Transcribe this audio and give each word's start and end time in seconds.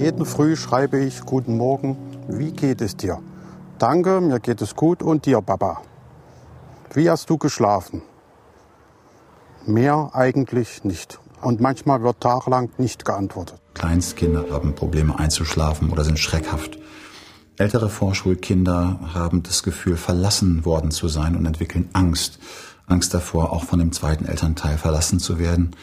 Jeden 0.00 0.24
Früh 0.24 0.56
schreibe 0.56 0.98
ich 0.98 1.26
Guten 1.26 1.58
Morgen, 1.58 1.94
wie 2.26 2.52
geht 2.52 2.80
es 2.80 2.96
dir? 2.96 3.18
Danke, 3.78 4.22
mir 4.22 4.40
geht 4.40 4.62
es 4.62 4.74
gut 4.74 5.02
und 5.02 5.26
dir, 5.26 5.42
Papa. 5.42 5.82
Wie 6.94 7.10
hast 7.10 7.28
du 7.28 7.36
geschlafen? 7.36 8.00
Mehr 9.66 10.08
eigentlich 10.14 10.84
nicht. 10.84 11.20
Und 11.42 11.60
manchmal 11.60 12.02
wird 12.02 12.18
tagelang 12.18 12.70
nicht 12.78 13.04
geantwortet. 13.04 13.60
Kleinstkinder 13.74 14.46
haben 14.50 14.74
Probleme 14.74 15.18
einzuschlafen 15.18 15.90
oder 15.90 16.02
sind 16.02 16.18
schreckhaft. 16.18 16.78
Ältere 17.58 17.90
Vorschulkinder 17.90 19.00
haben 19.12 19.42
das 19.42 19.62
Gefühl, 19.62 19.98
verlassen 19.98 20.64
worden 20.64 20.92
zu 20.92 21.08
sein 21.08 21.36
und 21.36 21.44
entwickeln 21.44 21.90
Angst. 21.92 22.38
Angst 22.86 23.12
davor, 23.12 23.52
auch 23.52 23.64
von 23.64 23.78
dem 23.78 23.92
zweiten 23.92 24.24
Elternteil 24.24 24.78
verlassen 24.78 25.18
zu 25.18 25.38
werden. 25.38 25.76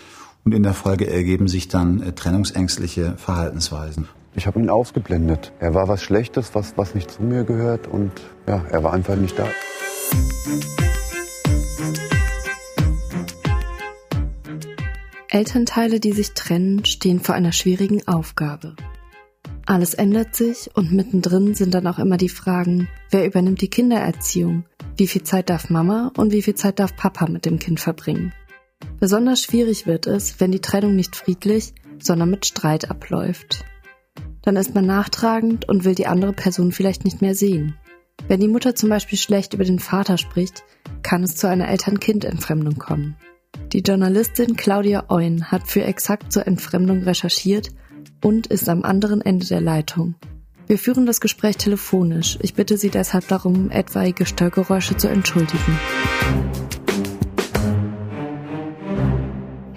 Und 0.48 0.54
in 0.54 0.64
der 0.64 0.73
Folge 0.73 1.11
ergeben 1.11 1.50
sich 1.50 1.68
dann 1.68 2.02
äh, 2.02 2.14
trennungsängstliche 2.14 3.18
Verhaltensweisen. 3.18 4.07
Ich 4.34 4.47
habe 4.47 4.61
ihn 4.61 4.70
ausgeblendet. 4.70 5.52
Er 5.59 5.73
war 5.73 5.89
was 5.89 6.02
Schlechtes, 6.02 6.55
was, 6.55 6.78
was 6.78 6.96
nicht 6.96 7.11
zu 7.11 7.21
mir 7.21 7.43
gehört 7.43 7.86
und 7.88 8.14
ja, 8.47 8.64
er 8.71 8.82
war 8.82 8.93
einfach 8.93 9.18
nicht 9.18 9.38
da. 9.38 9.46
Elternteile, 15.28 16.00
die 16.00 16.14
sich 16.14 16.33
trennen, 16.33 16.86
stehen 16.86 17.19
vor 17.19 17.36
einer 17.36 17.52
schwierigen 17.52 18.07
Aufgabe. 18.07 18.77
Alles 19.66 19.96
ändert 19.96 20.33
sich 20.33 20.69
und 20.75 20.93
mittendrin 20.93 21.55
sind 21.55 21.74
dann 21.74 21.88
auch 21.88 22.00
immer 22.00 22.16
die 22.16 22.29
Fragen, 22.29 22.88
wer 23.11 23.25
übernimmt 23.25 23.60
die 23.60 23.69
Kindererziehung, 23.69 24.64
wie 24.96 25.07
viel 25.07 25.24
Zeit 25.24 25.50
darf 25.50 25.69
Mama 25.69 26.14
und 26.16 26.32
wie 26.32 26.41
viel 26.41 26.55
Zeit 26.55 26.79
darf 26.79 26.96
Papa 26.96 27.27
mit 27.27 27.43
dem 27.43 27.60
Kind 27.60 27.82
verbringen. 27.82 28.32
Besonders 29.00 29.42
schwierig 29.42 29.86
wird 29.86 30.08
es, 30.08 30.40
wenn 30.40 30.52
die 30.52 30.62
Trennung 30.62 30.96
nicht 30.96 31.16
friedlich, 31.16 31.74
sondern 32.00 32.30
mit 32.30 32.45
Streit 32.45 32.90
abläuft. 32.90 33.64
Dann 34.42 34.56
ist 34.56 34.73
man 34.73 34.86
nachtragend 34.86 35.67
und 35.67 35.86
will 35.86 35.94
die 35.94 36.08
andere 36.08 36.34
Person 36.34 36.72
vielleicht 36.72 37.06
nicht 37.06 37.22
mehr 37.22 37.36
sehen. 37.36 37.76
Wenn 38.28 38.39
die 38.39 38.47
Mutter 38.47 38.75
zum 38.75 38.89
Beispiel 38.89 39.17
schlecht 39.17 39.53
über 39.53 39.64
den 39.64 39.80
Vater 39.80 40.17
spricht, 40.17 40.64
kann 41.03 41.23
es 41.23 41.36
zu 41.36 41.47
einer 41.47 41.67
Eltern-Kind-Entfremdung 41.67 42.78
kommen. 42.78 43.16
Die 43.72 43.80
Journalistin 43.80 44.56
Claudia 44.56 45.06
Eun 45.09 45.52
hat 45.52 45.67
für 45.67 45.84
exakt 45.84 46.31
zur 46.31 46.47
Entfremdung 46.47 47.03
recherchiert 47.03 47.69
und 48.23 48.47
ist 48.47 48.67
am 48.69 48.84
anderen 48.84 49.22
Ende 49.22 49.45
der 49.45 49.62
Leitung. 49.62 50.16
Wir 50.67 50.80
führen 50.80 51.06
das 51.06 51.22
Gespräch 51.22 51.58
telefonisch. 51.58 52.38
Ich 52.41 52.53
bitte 52.53 52.78
Sie 52.78 52.89
deshalb 52.89 53.28
darum, 53.28 53.69
etwaige 53.69 54.25
Störgeräusche 54.25 54.97
zu 54.97 55.08
entschuldigen. 55.08 55.80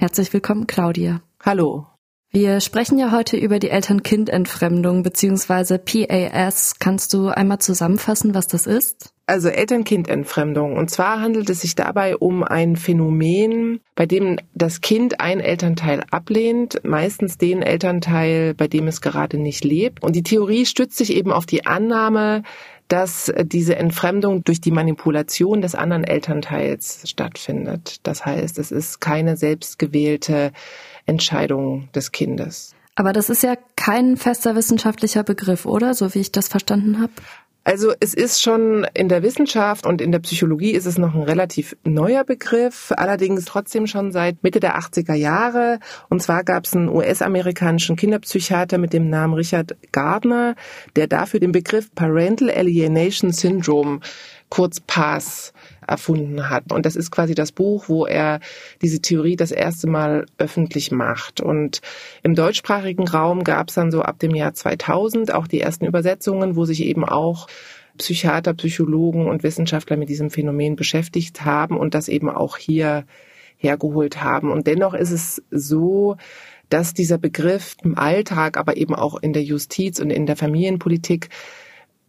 Herzlich 0.01 0.33
willkommen, 0.33 0.67
Claudia. 0.67 1.21
Hallo. 1.45 1.87
Wir 2.31 2.63
sprechen 2.63 2.99
ja 2.99 3.13
heute 3.13 3.37
über 3.37 3.59
die 3.59 3.69
Eltern-Kind-Entfremdung 3.69 5.03
bzw. 5.03 5.77
PAS. 5.77 6.77
Kannst 6.79 7.13
du 7.13 7.29
einmal 7.29 7.59
zusammenfassen, 7.59 8.35
was 8.35 8.47
das 8.47 8.67
ist? 8.67 9.13
Also 9.27 9.51
Eltern-Kind-Entfremdung. 9.51 10.79
Und 10.79 10.89
zwar 10.91 11.21
handelt 11.21 11.51
es 11.51 11.61
sich 11.61 11.75
dabei 11.75 12.17
um 12.17 12.43
ein 12.43 12.77
Phänomen, 12.77 13.81
bei 13.95 14.07
dem 14.07 14.39
das 14.55 14.81
Kind 14.81 15.21
ein 15.21 15.39
Elternteil 15.39 16.03
ablehnt, 16.11 16.81
meistens 16.83 17.37
den 17.37 17.61
Elternteil, 17.61 18.55
bei 18.55 18.69
dem 18.69 18.89
es 18.89 19.03
gerade 19.03 19.37
nicht 19.37 19.65
lebt. 19.65 20.03
Und 20.03 20.17
die 20.17 20.23
Theorie 20.23 20.65
stützt 20.65 20.97
sich 20.97 21.13
eben 21.13 21.31
auf 21.31 21.45
die 21.45 21.67
Annahme, 21.67 22.43
dass 22.91 23.33
diese 23.45 23.77
Entfremdung 23.77 24.43
durch 24.43 24.61
die 24.61 24.73
Manipulation 24.73 25.63
des 25.63 25.75
anderen 25.75 26.03
Elternteils 26.03 27.09
stattfindet. 27.09 28.01
Das 28.03 28.27
heißt, 28.27 28.59
es 28.59 28.73
ist 28.73 29.01
keine 29.01 29.37
selbstgewählte 29.37 30.53
Entscheidung 31.07 31.89
des 31.95 32.11
Kindes. 32.11 32.75
Aber 32.97 33.13
das 33.13 33.31
ist 33.31 33.43
ja 33.45 33.55
kein 33.77 34.17
fester 34.17 34.57
wissenschaftlicher 34.57 35.23
Begriff, 35.23 35.67
oder? 35.67 35.95
So 35.95 36.15
wie 36.15 36.19
ich 36.19 36.33
das 36.33 36.49
verstanden 36.49 37.01
habe. 37.01 37.13
Also 37.63 37.93
es 38.01 38.15
ist 38.15 38.41
schon 38.41 38.87
in 38.95 39.11
der 39.11 39.23
Wissenschaft 39.23 39.85
und 39.85 40.01
in 40.01 40.13
der 40.13 40.21
Psychologie 40.21 40.71
ist 40.71 40.87
es 40.87 40.97
noch 40.97 41.15
ein 41.15 41.23
relativ 41.23 41.77
neuer 41.85 42.25
Begriff, 42.25 42.91
allerdings 42.97 43.45
trotzdem 43.45 43.87
schon 43.87 44.13
seit 44.13 44.43
Mitte 44.43 44.61
der 44.61 44.79
80er 44.79 45.15
Jahre. 45.15 45.79
Und 46.09 46.23
zwar 46.23 46.43
gab 46.43 46.65
es 46.65 46.75
einen 46.75 46.89
US-amerikanischen 46.89 47.97
Kinderpsychiater 47.97 48.79
mit 48.79 48.95
dem 48.95 49.11
Namen 49.11 49.35
Richard 49.35 49.77
Gardner, 49.93 50.55
der 50.97 51.07
dafür 51.07 51.39
den 51.39 51.53
Begriff 51.53 51.95
Parental 51.95 52.51
Alienation 52.51 53.31
Syndrome, 53.31 54.01
kurz 54.49 54.81
PAS, 54.81 55.53
erfunden 55.87 56.51
hat. 56.51 56.73
Und 56.73 56.87
das 56.87 56.97
ist 56.97 57.11
quasi 57.11 57.35
das 57.35 57.53
Buch, 57.53 57.89
wo 57.89 58.07
er 58.07 58.41
diese 58.83 59.01
Theorie 59.01 59.37
das 59.37 59.51
erste 59.51 59.89
Mal 59.89 60.27
öffentlich 60.39 60.91
macht. 60.91 61.41
Und 61.41 61.81
im 62.23 62.35
deutschsprachigen 62.35 63.09
Raum 63.09 63.45
gab 63.45 63.69
es 63.69 63.75
dann 63.75 63.91
so 63.91 64.03
ab 64.03 64.19
dem 64.19 64.35
Jahr 64.35 64.55
2000 64.55 65.33
auch 65.33 65.47
die 65.47 65.61
ersten 65.61 65.87
Übersetzungen, 65.87 66.57
wo 66.57 66.65
sich 66.65 66.85
eben 66.85 67.05
auch 67.05 67.47
Psychiater, 67.99 68.55
Psychologen 68.55 69.27
und 69.29 69.43
Wissenschaftler 69.43 69.97
mit 69.97 70.09
diesem 70.09 70.31
Phänomen 70.31 70.77
beschäftigt 70.77 71.45
haben 71.45 71.77
und 71.77 71.95
das 71.95 72.09
eben 72.09 72.31
auch 72.31 72.57
hier 72.57 73.05
hergeholt 73.57 74.23
haben. 74.23 74.51
Und 74.51 74.67
dennoch 74.67 74.95
ist 74.95 75.11
es 75.11 75.43
so, 75.51 76.17
dass 76.71 76.95
dieser 76.95 77.19
Begriff 77.19 77.77
im 77.83 77.99
Alltag, 77.99 78.57
aber 78.57 78.77
eben 78.77 78.95
auch 78.95 79.21
in 79.21 79.33
der 79.33 79.43
Justiz 79.43 80.01
und 80.01 80.11
in 80.11 80.25
der 80.25 80.37
Familienpolitik 80.37 81.29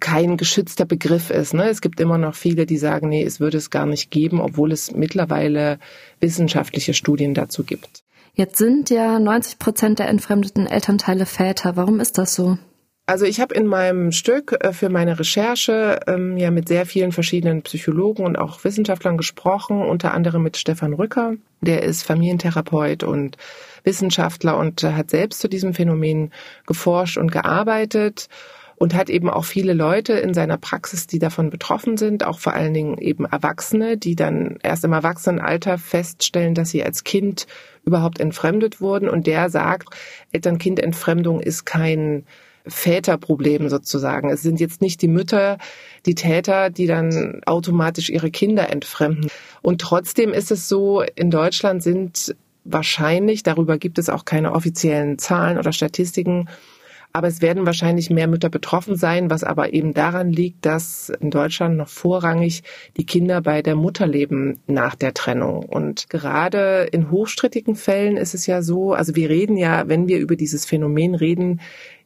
kein 0.01 0.35
geschützter 0.35 0.85
Begriff 0.85 1.29
ist. 1.29 1.53
Ne? 1.53 1.69
Es 1.69 1.79
gibt 1.79 2.01
immer 2.01 2.17
noch 2.17 2.35
viele, 2.35 2.65
die 2.65 2.77
sagen, 2.77 3.07
nee, 3.07 3.23
es 3.23 3.39
würde 3.39 3.57
es 3.57 3.69
gar 3.69 3.85
nicht 3.85 4.11
geben, 4.11 4.41
obwohl 4.41 4.73
es 4.73 4.91
mittlerweile 4.91 5.79
wissenschaftliche 6.19 6.93
Studien 6.93 7.33
dazu 7.33 7.63
gibt. 7.63 8.03
Jetzt 8.33 8.57
sind 8.57 8.89
ja 8.89 9.19
90 9.19 9.59
Prozent 9.59 9.99
der 9.99 10.09
entfremdeten 10.09 10.67
Elternteile 10.67 11.25
Väter. 11.25 11.75
Warum 11.77 11.99
ist 11.99 12.17
das 12.17 12.35
so? 12.35 12.57
Also 13.05 13.25
ich 13.25 13.41
habe 13.41 13.53
in 13.53 13.65
meinem 13.65 14.11
Stück 14.11 14.55
äh, 14.61 14.71
für 14.73 14.89
meine 14.89 15.19
Recherche 15.19 15.99
ähm, 16.07 16.37
ja 16.37 16.49
mit 16.49 16.67
sehr 16.67 16.85
vielen 16.85 17.11
verschiedenen 17.11 17.61
Psychologen 17.61 18.25
und 18.25 18.37
auch 18.37 18.63
Wissenschaftlern 18.63 19.17
gesprochen, 19.17 19.81
unter 19.81 20.13
anderem 20.13 20.43
mit 20.43 20.55
Stefan 20.55 20.93
Rücker, 20.93 21.33
der 21.59 21.83
ist 21.83 22.03
Familientherapeut 22.03 23.03
und 23.03 23.37
Wissenschaftler 23.83 24.57
und 24.57 24.83
hat 24.83 25.09
selbst 25.09 25.41
zu 25.41 25.49
diesem 25.49 25.73
Phänomen 25.73 26.31
geforscht 26.65 27.17
und 27.17 27.31
gearbeitet 27.31 28.29
und 28.81 28.95
hat 28.95 29.11
eben 29.11 29.29
auch 29.29 29.45
viele 29.45 29.73
Leute 29.73 30.13
in 30.13 30.33
seiner 30.33 30.57
Praxis, 30.57 31.05
die 31.05 31.19
davon 31.19 31.51
betroffen 31.51 31.97
sind, 31.97 32.25
auch 32.25 32.39
vor 32.39 32.53
allen 32.53 32.73
Dingen 32.73 32.97
eben 32.97 33.25
Erwachsene, 33.25 33.95
die 33.95 34.15
dann 34.15 34.57
erst 34.63 34.83
im 34.83 34.91
Erwachsenenalter 34.91 35.77
feststellen, 35.77 36.55
dass 36.55 36.71
sie 36.71 36.83
als 36.83 37.03
Kind 37.03 37.45
überhaupt 37.85 38.19
entfremdet 38.19 38.81
wurden. 38.81 39.07
Und 39.07 39.27
der 39.27 39.51
sagt, 39.51 39.89
Eltern-Kind-Entfremdung 40.31 41.41
ist 41.41 41.63
kein 41.65 42.23
Väterproblem 42.65 43.69
sozusagen. 43.69 44.31
Es 44.31 44.41
sind 44.41 44.59
jetzt 44.59 44.81
nicht 44.81 45.03
die 45.03 45.07
Mütter, 45.07 45.59
die 46.07 46.15
Täter, 46.15 46.71
die 46.71 46.87
dann 46.87 47.41
automatisch 47.45 48.09
ihre 48.09 48.31
Kinder 48.31 48.71
entfremden. 48.71 49.29
Und 49.61 49.79
trotzdem 49.79 50.33
ist 50.33 50.49
es 50.49 50.67
so, 50.67 51.03
in 51.03 51.29
Deutschland 51.29 51.83
sind 51.83 52.35
wahrscheinlich, 52.63 53.43
darüber 53.43 53.77
gibt 53.77 53.99
es 53.99 54.09
auch 54.09 54.25
keine 54.25 54.53
offiziellen 54.53 55.19
Zahlen 55.19 55.59
oder 55.59 55.71
Statistiken, 55.71 56.49
aber 57.13 57.27
es 57.27 57.41
werden 57.41 57.65
wahrscheinlich 57.65 58.09
mehr 58.09 58.27
Mütter 58.27 58.49
betroffen 58.49 58.95
sein, 58.95 59.29
was 59.29 59.43
aber 59.43 59.73
eben 59.73 59.93
daran 59.93 60.31
liegt, 60.31 60.65
dass 60.65 61.09
in 61.19 61.29
Deutschland 61.29 61.77
noch 61.77 61.89
vorrangig 61.89 62.63
die 62.97 63.05
Kinder 63.05 63.41
bei 63.41 63.61
der 63.61 63.75
Mutter 63.75 64.07
leben 64.07 64.59
nach 64.67 64.95
der 64.95 65.13
Trennung. 65.13 65.63
Und 65.63 66.09
gerade 66.09 66.87
in 66.91 67.11
hochstrittigen 67.11 67.75
Fällen 67.75 68.17
ist 68.17 68.33
es 68.33 68.47
ja 68.47 68.61
so, 68.61 68.93
also 68.93 69.15
wir 69.15 69.29
reden 69.29 69.57
ja, 69.57 69.87
wenn 69.87 70.07
wir 70.07 70.19
über 70.19 70.35
dieses 70.35 70.65
Phänomen 70.65 71.15
reden, 71.15 71.61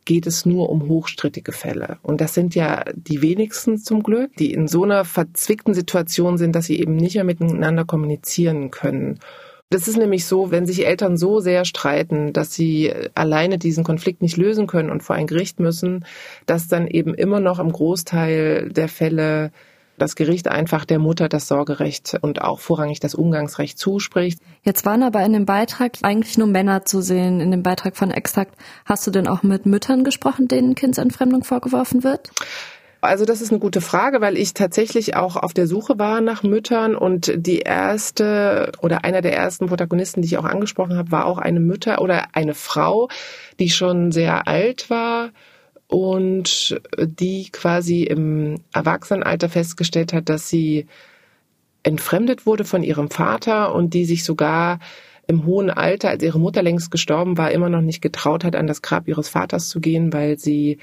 geht 0.05 0.27
es 0.27 0.45
nur 0.45 0.69
um 0.69 0.87
hochstrittige 0.87 1.51
Fälle. 1.51 1.97
Und 2.03 2.21
das 2.21 2.33
sind 2.33 2.55
ja 2.55 2.85
die 2.93 3.21
wenigsten 3.21 3.77
zum 3.77 4.03
Glück, 4.03 4.35
die 4.37 4.53
in 4.53 4.67
so 4.67 4.83
einer 4.83 5.03
verzwickten 5.03 5.73
Situation 5.73 6.37
sind, 6.37 6.55
dass 6.55 6.67
sie 6.67 6.79
eben 6.79 6.95
nicht 6.95 7.15
mehr 7.15 7.23
miteinander 7.23 7.85
kommunizieren 7.85 8.69
können. 8.71 9.19
Das 9.71 9.87
ist 9.87 9.97
nämlich 9.97 10.25
so, 10.25 10.51
wenn 10.51 10.65
sich 10.65 10.85
Eltern 10.85 11.17
so 11.17 11.39
sehr 11.39 11.65
streiten, 11.65 12.33
dass 12.33 12.53
sie 12.53 12.93
alleine 13.15 13.57
diesen 13.57 13.83
Konflikt 13.83 14.21
nicht 14.21 14.37
lösen 14.37 14.67
können 14.67 14.91
und 14.91 15.01
vor 15.01 15.15
ein 15.15 15.27
Gericht 15.27 15.59
müssen, 15.59 16.05
dass 16.45 16.67
dann 16.67 16.87
eben 16.87 17.15
immer 17.15 17.39
noch 17.39 17.59
im 17.59 17.71
Großteil 17.71 18.69
der 18.69 18.87
Fälle 18.87 19.51
das 19.97 20.15
Gericht 20.15 20.47
einfach 20.47 20.85
der 20.85 20.99
Mutter 20.99 21.29
das 21.29 21.47
Sorgerecht 21.47 22.17
und 22.21 22.41
auch 22.41 22.59
vorrangig 22.59 22.99
das 22.99 23.15
Umgangsrecht 23.15 23.77
zuspricht. 23.77 24.39
Jetzt 24.63 24.85
waren 24.85 25.03
aber 25.03 25.23
in 25.25 25.33
dem 25.33 25.45
Beitrag 25.45 25.93
eigentlich 26.01 26.37
nur 26.37 26.47
Männer 26.47 26.85
zu 26.85 27.01
sehen. 27.01 27.39
In 27.39 27.51
dem 27.51 27.63
Beitrag 27.63 27.95
von 27.95 28.11
Exakt 28.11 28.55
hast 28.85 29.07
du 29.07 29.11
denn 29.11 29.27
auch 29.27 29.43
mit 29.43 29.65
Müttern 29.65 30.03
gesprochen, 30.03 30.47
denen 30.47 30.75
Kindsentfremdung 30.75 31.43
vorgeworfen 31.43 32.03
wird? 32.03 32.29
Also 33.05 33.25
das 33.25 33.41
ist 33.41 33.51
eine 33.51 33.59
gute 33.59 33.81
Frage, 33.81 34.21
weil 34.21 34.37
ich 34.37 34.53
tatsächlich 34.53 35.15
auch 35.15 35.35
auf 35.35 35.53
der 35.53 35.67
Suche 35.67 35.97
war 35.97 36.21
nach 36.21 36.43
Müttern 36.43 36.95
und 36.95 37.31
die 37.35 37.59
erste 37.59 38.71
oder 38.81 39.03
einer 39.03 39.21
der 39.21 39.35
ersten 39.35 39.67
Protagonisten, 39.67 40.21
die 40.21 40.27
ich 40.27 40.37
auch 40.37 40.45
angesprochen 40.45 40.97
habe, 40.97 41.11
war 41.11 41.25
auch 41.25 41.37
eine 41.37 41.59
Mutter 41.59 42.01
oder 42.01 42.27
eine 42.33 42.53
Frau, 42.53 43.09
die 43.59 43.69
schon 43.69 44.11
sehr 44.11 44.47
alt 44.47 44.89
war 44.89 45.29
und 45.87 46.81
die 46.97 47.49
quasi 47.51 48.03
im 48.03 48.61
Erwachsenenalter 48.73 49.49
festgestellt 49.49 50.13
hat, 50.13 50.29
dass 50.29 50.49
sie 50.49 50.87
entfremdet 51.83 52.45
wurde 52.45 52.65
von 52.65 52.83
ihrem 52.83 53.09
Vater 53.09 53.75
und 53.75 53.93
die 53.93 54.05
sich 54.05 54.23
sogar 54.23 54.79
im 55.27 55.45
hohen 55.45 55.69
Alter, 55.69 56.09
als 56.09 56.23
ihre 56.23 56.39
Mutter 56.39 56.63
längst 56.63 56.91
gestorben 56.91 57.37
war, 57.37 57.51
immer 57.51 57.69
noch 57.69 57.81
nicht 57.81 58.01
getraut 58.01 58.43
hat, 58.43 58.55
an 58.55 58.67
das 58.67 58.81
Grab 58.81 59.07
ihres 59.07 59.29
Vaters 59.29 59.69
zu 59.69 59.79
gehen, 59.79 60.13
weil 60.13 60.37
sie 60.37 60.79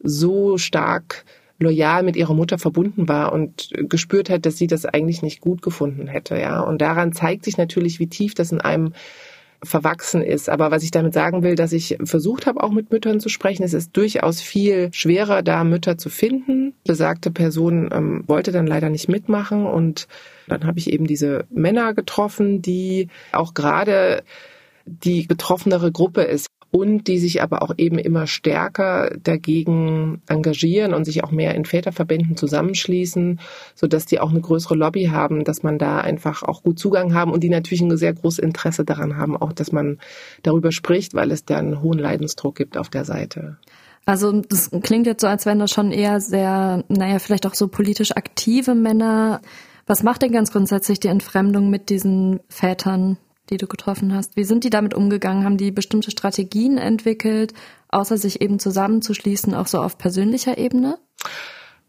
so 0.00 0.58
stark 0.58 1.24
loyal 1.58 2.02
mit 2.02 2.16
ihrer 2.16 2.34
Mutter 2.34 2.58
verbunden 2.58 3.08
war 3.08 3.32
und 3.32 3.70
gespürt 3.88 4.30
hat, 4.30 4.46
dass 4.46 4.56
sie 4.58 4.66
das 4.66 4.84
eigentlich 4.84 5.22
nicht 5.22 5.40
gut 5.40 5.62
gefunden 5.62 6.06
hätte, 6.06 6.38
ja. 6.38 6.60
Und 6.60 6.80
daran 6.80 7.12
zeigt 7.12 7.44
sich 7.44 7.56
natürlich, 7.56 7.98
wie 7.98 8.08
tief 8.08 8.34
das 8.34 8.52
in 8.52 8.60
einem 8.60 8.92
verwachsen 9.62 10.22
ist. 10.22 10.48
Aber 10.48 10.70
was 10.70 10.82
ich 10.82 10.90
damit 10.90 11.14
sagen 11.14 11.42
will, 11.42 11.54
dass 11.54 11.72
ich 11.72 11.96
versucht 12.04 12.46
habe, 12.46 12.62
auch 12.62 12.72
mit 12.72 12.90
Müttern 12.90 13.20
zu 13.20 13.28
sprechen, 13.28 13.62
es 13.62 13.72
ist 13.72 13.96
durchaus 13.96 14.40
viel 14.40 14.90
schwerer, 14.92 15.42
da 15.42 15.64
Mütter 15.64 15.98
zu 15.98 16.10
finden. 16.10 16.74
Besagte 16.84 17.30
Person 17.30 17.88
ähm, 17.92 18.24
wollte 18.26 18.52
dann 18.52 18.66
leider 18.66 18.90
nicht 18.90 19.08
mitmachen 19.08 19.66
und 19.66 20.08
dann 20.46 20.66
habe 20.66 20.78
ich 20.78 20.92
eben 20.92 21.06
diese 21.06 21.46
Männer 21.50 21.94
getroffen, 21.94 22.62
die 22.62 23.08
auch 23.32 23.54
gerade 23.54 24.22
die 24.84 25.26
betroffenere 25.26 25.90
Gruppe 25.90 26.22
ist 26.22 26.46
und 26.70 27.06
die 27.06 27.18
sich 27.18 27.42
aber 27.42 27.62
auch 27.62 27.72
eben 27.78 27.98
immer 27.98 28.26
stärker 28.26 29.10
dagegen 29.22 30.20
engagieren 30.28 30.94
und 30.94 31.04
sich 31.04 31.24
auch 31.24 31.30
mehr 31.30 31.54
in 31.54 31.64
Väterverbänden 31.64 32.36
zusammenschließen, 32.36 33.40
so 33.74 33.86
dass 33.86 34.06
die 34.06 34.20
auch 34.20 34.30
eine 34.30 34.40
größere 34.40 34.74
Lobby 34.74 35.06
haben, 35.06 35.44
dass 35.44 35.62
man 35.62 35.78
da 35.78 36.00
einfach 36.00 36.42
auch 36.42 36.62
gut 36.62 36.78
Zugang 36.78 37.14
haben 37.14 37.32
und 37.32 37.42
die 37.42 37.48
natürlich 37.48 37.82
ein 37.82 37.96
sehr 37.96 38.14
großes 38.14 38.40
Interesse 38.40 38.84
daran 38.84 39.16
haben, 39.16 39.36
auch 39.36 39.52
dass 39.52 39.72
man 39.72 39.98
darüber 40.42 40.72
spricht, 40.72 41.14
weil 41.14 41.30
es 41.30 41.44
da 41.44 41.56
einen 41.58 41.82
hohen 41.82 41.98
Leidensdruck 41.98 42.56
gibt 42.56 42.76
auf 42.76 42.88
der 42.88 43.04
Seite. 43.04 43.58
Also 44.04 44.40
das 44.40 44.70
klingt 44.82 45.06
jetzt 45.06 45.20
so, 45.20 45.26
als 45.26 45.46
wären 45.46 45.58
das 45.58 45.72
schon 45.72 45.90
eher 45.90 46.20
sehr, 46.20 46.84
naja, 46.88 47.18
vielleicht 47.18 47.46
auch 47.46 47.54
so 47.54 47.66
politisch 47.66 48.12
aktive 48.16 48.74
Männer. 48.76 49.40
Was 49.86 50.04
macht 50.04 50.22
denn 50.22 50.32
ganz 50.32 50.52
grundsätzlich 50.52 51.00
die 51.00 51.08
Entfremdung 51.08 51.70
mit 51.70 51.90
diesen 51.90 52.40
Vätern? 52.48 53.18
Die 53.50 53.56
du 53.56 53.66
getroffen 53.66 54.14
hast? 54.14 54.36
Wie 54.36 54.44
sind 54.44 54.64
die 54.64 54.70
damit 54.70 54.94
umgegangen? 54.94 55.44
Haben 55.44 55.56
die 55.56 55.70
bestimmte 55.70 56.10
Strategien 56.10 56.78
entwickelt, 56.78 57.52
außer 57.88 58.18
sich 58.18 58.40
eben 58.40 58.58
zusammenzuschließen, 58.58 59.54
auch 59.54 59.66
so 59.66 59.80
auf 59.80 59.98
persönlicher 59.98 60.58
Ebene? 60.58 60.98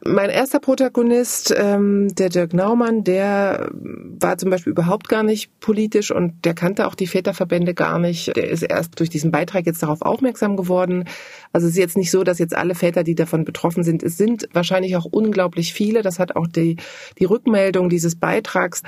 Mein 0.06 0.30
erster 0.30 0.60
Protagonist, 0.60 1.54
ähm, 1.58 2.14
der 2.14 2.30
Dirk 2.30 2.54
Naumann, 2.54 3.04
der 3.04 3.72
war 3.74 4.38
zum 4.38 4.52
Beispiel 4.52 4.72
überhaupt 4.72 5.10
gar 5.10 5.24
nicht 5.24 5.60
politisch 5.60 6.12
und 6.12 6.46
der 6.46 6.54
kannte 6.54 6.86
auch 6.86 6.94
die 6.94 7.08
Väterverbände 7.08 7.74
gar 7.74 7.98
nicht. 7.98 8.36
Der 8.36 8.48
ist 8.48 8.62
erst 8.62 9.00
durch 9.00 9.10
diesen 9.10 9.32
Beitrag 9.32 9.66
jetzt 9.66 9.82
darauf 9.82 10.04
aufmerksam 10.04 10.56
geworden. 10.56 11.06
Also 11.52 11.66
es 11.66 11.74
ist 11.74 11.80
jetzt 11.80 11.98
nicht 11.98 12.12
so, 12.12 12.24
dass 12.24 12.38
jetzt 12.38 12.56
alle 12.56 12.76
Väter, 12.76 13.04
die 13.04 13.16
davon 13.16 13.44
betroffen 13.44 13.84
sind, 13.84 14.04
es 14.04 14.18
sind 14.18 14.48
wahrscheinlich 14.54 14.96
auch 14.98 15.06
unglaublich 15.06 15.74
viele. 15.74 16.04
Das 16.04 16.20
hat 16.20 16.36
auch 16.36 16.48
die, 16.48 16.78
die 17.18 17.26
Rückmeldung 17.26 17.90
dieses 17.90 18.16
Beitrags 18.16 18.84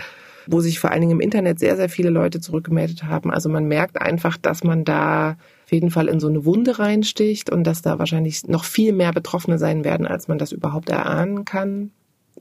wo 0.52 0.62
sich 0.62 0.80
vor 0.80 0.92
allen 0.92 1.02
Dingen 1.02 1.14
im 1.14 1.20
Internet 1.20 1.60
sehr, 1.60 1.76
sehr 1.76 1.90
viele 1.90 2.10
Leute 2.10 2.42
zurückgemeldet 2.42 3.04
haben. 3.04 3.32
Also 3.32 3.50
man 3.50 3.68
merkt 3.68 4.02
einfach, 4.02 4.38
dass 4.38 4.64
man 4.64 4.84
da 4.84 5.38
auf 5.66 5.72
jeden 5.72 5.92
Fall 5.92 6.08
in 6.08 6.20
so 6.20 6.28
eine 6.28 6.46
Wunde 6.46 6.80
reinsticht 6.80 7.52
und 7.52 7.64
dass 7.66 7.84
da 7.84 8.00
wahrscheinlich 8.00 8.48
noch 8.48 8.64
viel 8.64 8.92
mehr 8.92 9.12
Betroffene 9.12 9.60
sein 9.60 9.84
werden, 9.84 10.08
als 10.08 10.28
man 10.28 10.40
das 10.40 10.52
überhaupt 10.52 10.90
erahnen 10.90 11.46
kann. 11.46 11.92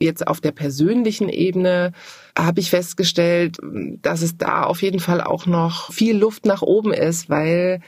Jetzt 0.01 0.27
auf 0.27 0.41
der 0.41 0.53
persönlichen 0.53 1.29
Ebene 1.29 1.93
habe 2.37 2.61
ich 2.61 2.71
festgestellt, 2.71 3.59
dass 4.01 4.23
es 4.23 4.39
da 4.39 4.63
auf 4.63 4.81
jeden 4.81 5.01
Fall 5.01 5.21
auch 5.21 5.45
noch 5.47 5.93
viel 5.93 6.17
Luft 6.17 6.47
nach 6.47 6.63
oben 6.63 6.93
ist, 6.93 7.29
weil 7.29 7.81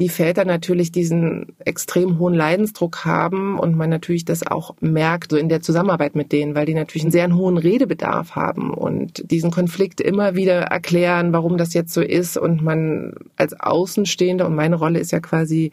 die 0.00 0.08
Väter 0.08 0.44
natürlich 0.44 0.92
diesen 0.92 1.54
extrem 1.58 2.18
hohen 2.18 2.34
Leidensdruck 2.34 3.04
haben 3.04 3.58
und 3.58 3.76
man 3.76 3.90
natürlich 3.90 4.24
das 4.24 4.46
auch 4.46 4.74
merkt, 4.80 5.30
so 5.30 5.36
in 5.36 5.48
der 5.48 5.60
Zusammenarbeit 5.60 6.16
mit 6.16 6.32
denen, 6.32 6.54
weil 6.54 6.66
die 6.66 6.74
natürlich 6.74 7.04
einen 7.04 7.12
sehr 7.12 7.32
hohen 7.34 7.58
Redebedarf 7.58 8.34
haben 8.34 8.72
und 8.72 9.30
diesen 9.30 9.50
Konflikt 9.50 10.00
immer 10.00 10.34
wieder 10.34 10.62
erklären, 10.62 11.32
warum 11.32 11.58
das 11.58 11.74
jetzt 11.74 11.92
so 11.92 12.00
ist 12.00 12.36
und 12.36 12.62
man 12.62 13.14
als 13.36 13.58
Außenstehende 13.60 14.46
und 14.46 14.54
meine 14.54 14.76
Rolle 14.76 14.98
ist 14.98 15.12
ja 15.12 15.20
quasi 15.20 15.72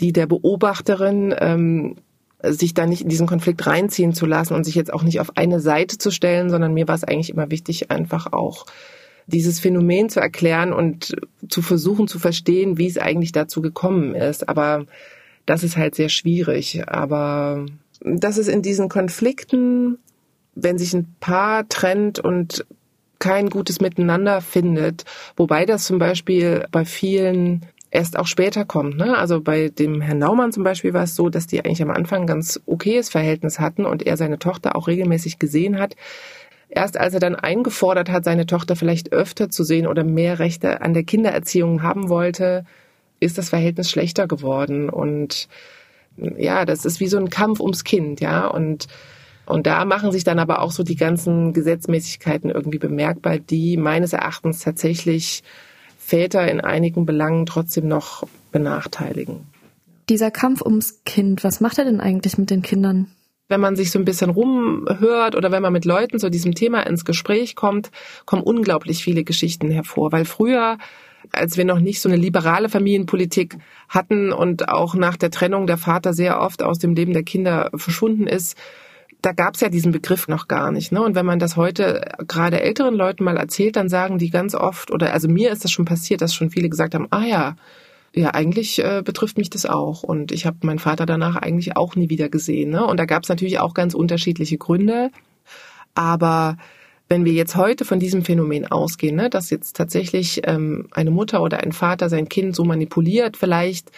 die 0.00 0.12
der 0.12 0.26
Beobachterin, 0.26 1.34
ähm, 1.38 1.96
sich 2.42 2.72
da 2.72 2.86
nicht 2.86 3.02
in 3.02 3.10
diesen 3.10 3.26
Konflikt 3.26 3.66
reinziehen 3.66 4.14
zu 4.14 4.24
lassen 4.24 4.54
und 4.54 4.64
sich 4.64 4.74
jetzt 4.74 4.92
auch 4.92 5.02
nicht 5.02 5.20
auf 5.20 5.36
eine 5.36 5.60
Seite 5.60 5.98
zu 5.98 6.10
stellen, 6.10 6.48
sondern 6.48 6.72
mir 6.72 6.88
war 6.88 6.94
es 6.94 7.04
eigentlich 7.04 7.30
immer 7.30 7.50
wichtig, 7.50 7.90
einfach 7.90 8.32
auch 8.32 8.64
dieses 9.26 9.60
Phänomen 9.60 10.08
zu 10.08 10.20
erklären 10.20 10.72
und 10.72 11.16
zu 11.48 11.62
versuchen 11.62 12.08
zu 12.08 12.18
verstehen, 12.18 12.78
wie 12.78 12.86
es 12.86 12.98
eigentlich 12.98 13.32
dazu 13.32 13.62
gekommen 13.62 14.14
ist. 14.14 14.48
Aber 14.48 14.86
das 15.46 15.62
ist 15.62 15.76
halt 15.76 15.94
sehr 15.94 16.08
schwierig. 16.08 16.88
Aber 16.88 17.66
das 18.00 18.38
ist 18.38 18.48
in 18.48 18.62
diesen 18.62 18.88
Konflikten, 18.88 19.98
wenn 20.54 20.78
sich 20.78 20.94
ein 20.94 21.14
Paar 21.20 21.68
trennt 21.68 22.18
und 22.18 22.64
kein 23.18 23.50
gutes 23.50 23.80
Miteinander 23.80 24.40
findet, 24.40 25.04
wobei 25.36 25.66
das 25.66 25.84
zum 25.84 25.98
Beispiel 25.98 26.66
bei 26.70 26.84
vielen 26.84 27.66
erst 27.90 28.18
auch 28.18 28.26
später 28.26 28.64
kommt. 28.64 28.96
Ne? 28.96 29.16
Also 29.16 29.40
bei 29.40 29.68
dem 29.68 30.00
Herrn 30.00 30.18
Naumann 30.18 30.52
zum 30.52 30.64
Beispiel 30.64 30.94
war 30.94 31.02
es 31.02 31.14
so, 31.14 31.28
dass 31.28 31.46
die 31.46 31.64
eigentlich 31.64 31.82
am 31.82 31.90
Anfang 31.90 32.22
ein 32.22 32.26
ganz 32.26 32.60
okayes 32.66 33.10
Verhältnis 33.10 33.58
hatten 33.58 33.84
und 33.84 34.06
er 34.06 34.16
seine 34.16 34.38
Tochter 34.38 34.76
auch 34.76 34.88
regelmäßig 34.88 35.38
gesehen 35.38 35.78
hat. 35.78 35.96
Erst 36.70 36.96
als 36.96 37.14
er 37.14 37.20
dann 37.20 37.34
eingefordert 37.34 38.10
hat, 38.10 38.24
seine 38.24 38.46
Tochter 38.46 38.76
vielleicht 38.76 39.12
öfter 39.12 39.50
zu 39.50 39.64
sehen 39.64 39.86
oder 39.86 40.04
mehr 40.04 40.38
Rechte 40.38 40.82
an 40.82 40.94
der 40.94 41.02
Kindererziehung 41.02 41.82
haben 41.82 42.08
wollte, 42.08 42.64
ist 43.18 43.38
das 43.38 43.48
Verhältnis 43.50 43.90
schlechter 43.90 44.28
geworden. 44.28 44.88
Und 44.88 45.48
ja, 46.16 46.64
das 46.64 46.84
ist 46.84 47.00
wie 47.00 47.08
so 47.08 47.18
ein 47.18 47.28
Kampf 47.28 47.60
ums 47.60 47.82
Kind, 47.82 48.20
ja. 48.20 48.46
Und, 48.46 48.86
und 49.46 49.66
da 49.66 49.84
machen 49.84 50.12
sich 50.12 50.22
dann 50.22 50.38
aber 50.38 50.62
auch 50.62 50.70
so 50.70 50.84
die 50.84 50.96
ganzen 50.96 51.52
Gesetzmäßigkeiten 51.52 52.50
irgendwie 52.50 52.78
bemerkbar, 52.78 53.38
die 53.38 53.76
meines 53.76 54.12
Erachtens 54.12 54.60
tatsächlich 54.60 55.42
Väter 55.98 56.50
in 56.50 56.60
einigen 56.60 57.04
Belangen 57.04 57.46
trotzdem 57.46 57.88
noch 57.88 58.24
benachteiligen. 58.52 59.46
Dieser 60.08 60.30
Kampf 60.30 60.62
ums 60.62 61.04
Kind, 61.04 61.44
was 61.44 61.60
macht 61.60 61.78
er 61.78 61.84
denn 61.84 62.00
eigentlich 62.00 62.36
mit 62.38 62.50
den 62.50 62.62
Kindern? 62.62 63.08
Wenn 63.50 63.60
man 63.60 63.76
sich 63.76 63.90
so 63.90 63.98
ein 63.98 64.04
bisschen 64.04 64.30
rumhört 64.30 65.34
oder 65.34 65.50
wenn 65.50 65.62
man 65.62 65.72
mit 65.72 65.84
Leuten 65.84 66.18
zu 66.18 66.30
diesem 66.30 66.54
Thema 66.54 66.86
ins 66.86 67.04
Gespräch 67.04 67.56
kommt, 67.56 67.90
kommen 68.24 68.42
unglaublich 68.42 69.02
viele 69.02 69.24
Geschichten 69.24 69.70
hervor. 69.70 70.12
Weil 70.12 70.24
früher, 70.24 70.78
als 71.32 71.56
wir 71.56 71.64
noch 71.64 71.80
nicht 71.80 72.00
so 72.00 72.08
eine 72.08 72.16
liberale 72.16 72.68
Familienpolitik 72.68 73.58
hatten 73.88 74.32
und 74.32 74.68
auch 74.68 74.94
nach 74.94 75.16
der 75.16 75.30
Trennung 75.30 75.66
der 75.66 75.78
Vater 75.78 76.14
sehr 76.14 76.40
oft 76.40 76.62
aus 76.62 76.78
dem 76.78 76.94
Leben 76.94 77.12
der 77.12 77.24
Kinder 77.24 77.70
verschwunden 77.74 78.26
ist, 78.26 78.56
da 79.20 79.32
gab 79.32 79.54
es 79.54 79.60
ja 79.60 79.68
diesen 79.68 79.92
Begriff 79.92 80.28
noch 80.28 80.48
gar 80.48 80.70
nicht. 80.70 80.92
Ne? 80.92 81.02
Und 81.02 81.14
wenn 81.14 81.26
man 81.26 81.38
das 81.38 81.56
heute 81.56 82.12
gerade 82.26 82.62
älteren 82.62 82.94
Leuten 82.94 83.24
mal 83.24 83.36
erzählt, 83.36 83.76
dann 83.76 83.88
sagen 83.88 84.18
die 84.18 84.30
ganz 84.30 84.54
oft, 84.54 84.90
oder 84.90 85.12
also 85.12 85.28
mir 85.28 85.50
ist 85.50 85.64
das 85.64 85.72
schon 85.72 85.84
passiert, 85.84 86.22
dass 86.22 86.34
schon 86.34 86.50
viele 86.50 86.68
gesagt 86.68 86.94
haben, 86.94 87.08
ah 87.10 87.24
ja, 87.24 87.56
ja, 88.14 88.30
eigentlich 88.30 88.82
äh, 88.82 89.02
betrifft 89.04 89.38
mich 89.38 89.50
das 89.50 89.66
auch. 89.66 90.02
Und 90.02 90.32
ich 90.32 90.46
habe 90.46 90.58
meinen 90.66 90.78
Vater 90.78 91.06
danach 91.06 91.36
eigentlich 91.36 91.76
auch 91.76 91.94
nie 91.96 92.10
wieder 92.10 92.28
gesehen. 92.28 92.70
Ne? 92.70 92.84
Und 92.84 92.98
da 92.98 93.04
gab 93.04 93.22
es 93.22 93.28
natürlich 93.28 93.60
auch 93.60 93.74
ganz 93.74 93.94
unterschiedliche 93.94 94.58
Gründe. 94.58 95.10
Aber 95.94 96.56
wenn 97.08 97.24
wir 97.24 97.32
jetzt 97.32 97.56
heute 97.56 97.84
von 97.84 97.98
diesem 97.98 98.24
Phänomen 98.24 98.70
ausgehen, 98.70 99.16
ne, 99.16 99.30
dass 99.30 99.50
jetzt 99.50 99.76
tatsächlich 99.76 100.42
ähm, 100.44 100.88
eine 100.92 101.10
Mutter 101.10 101.42
oder 101.42 101.58
ein 101.58 101.72
Vater 101.72 102.08
sein 102.08 102.28
Kind 102.28 102.54
so 102.54 102.64
manipuliert, 102.64 103.36
vielleicht 103.36 103.90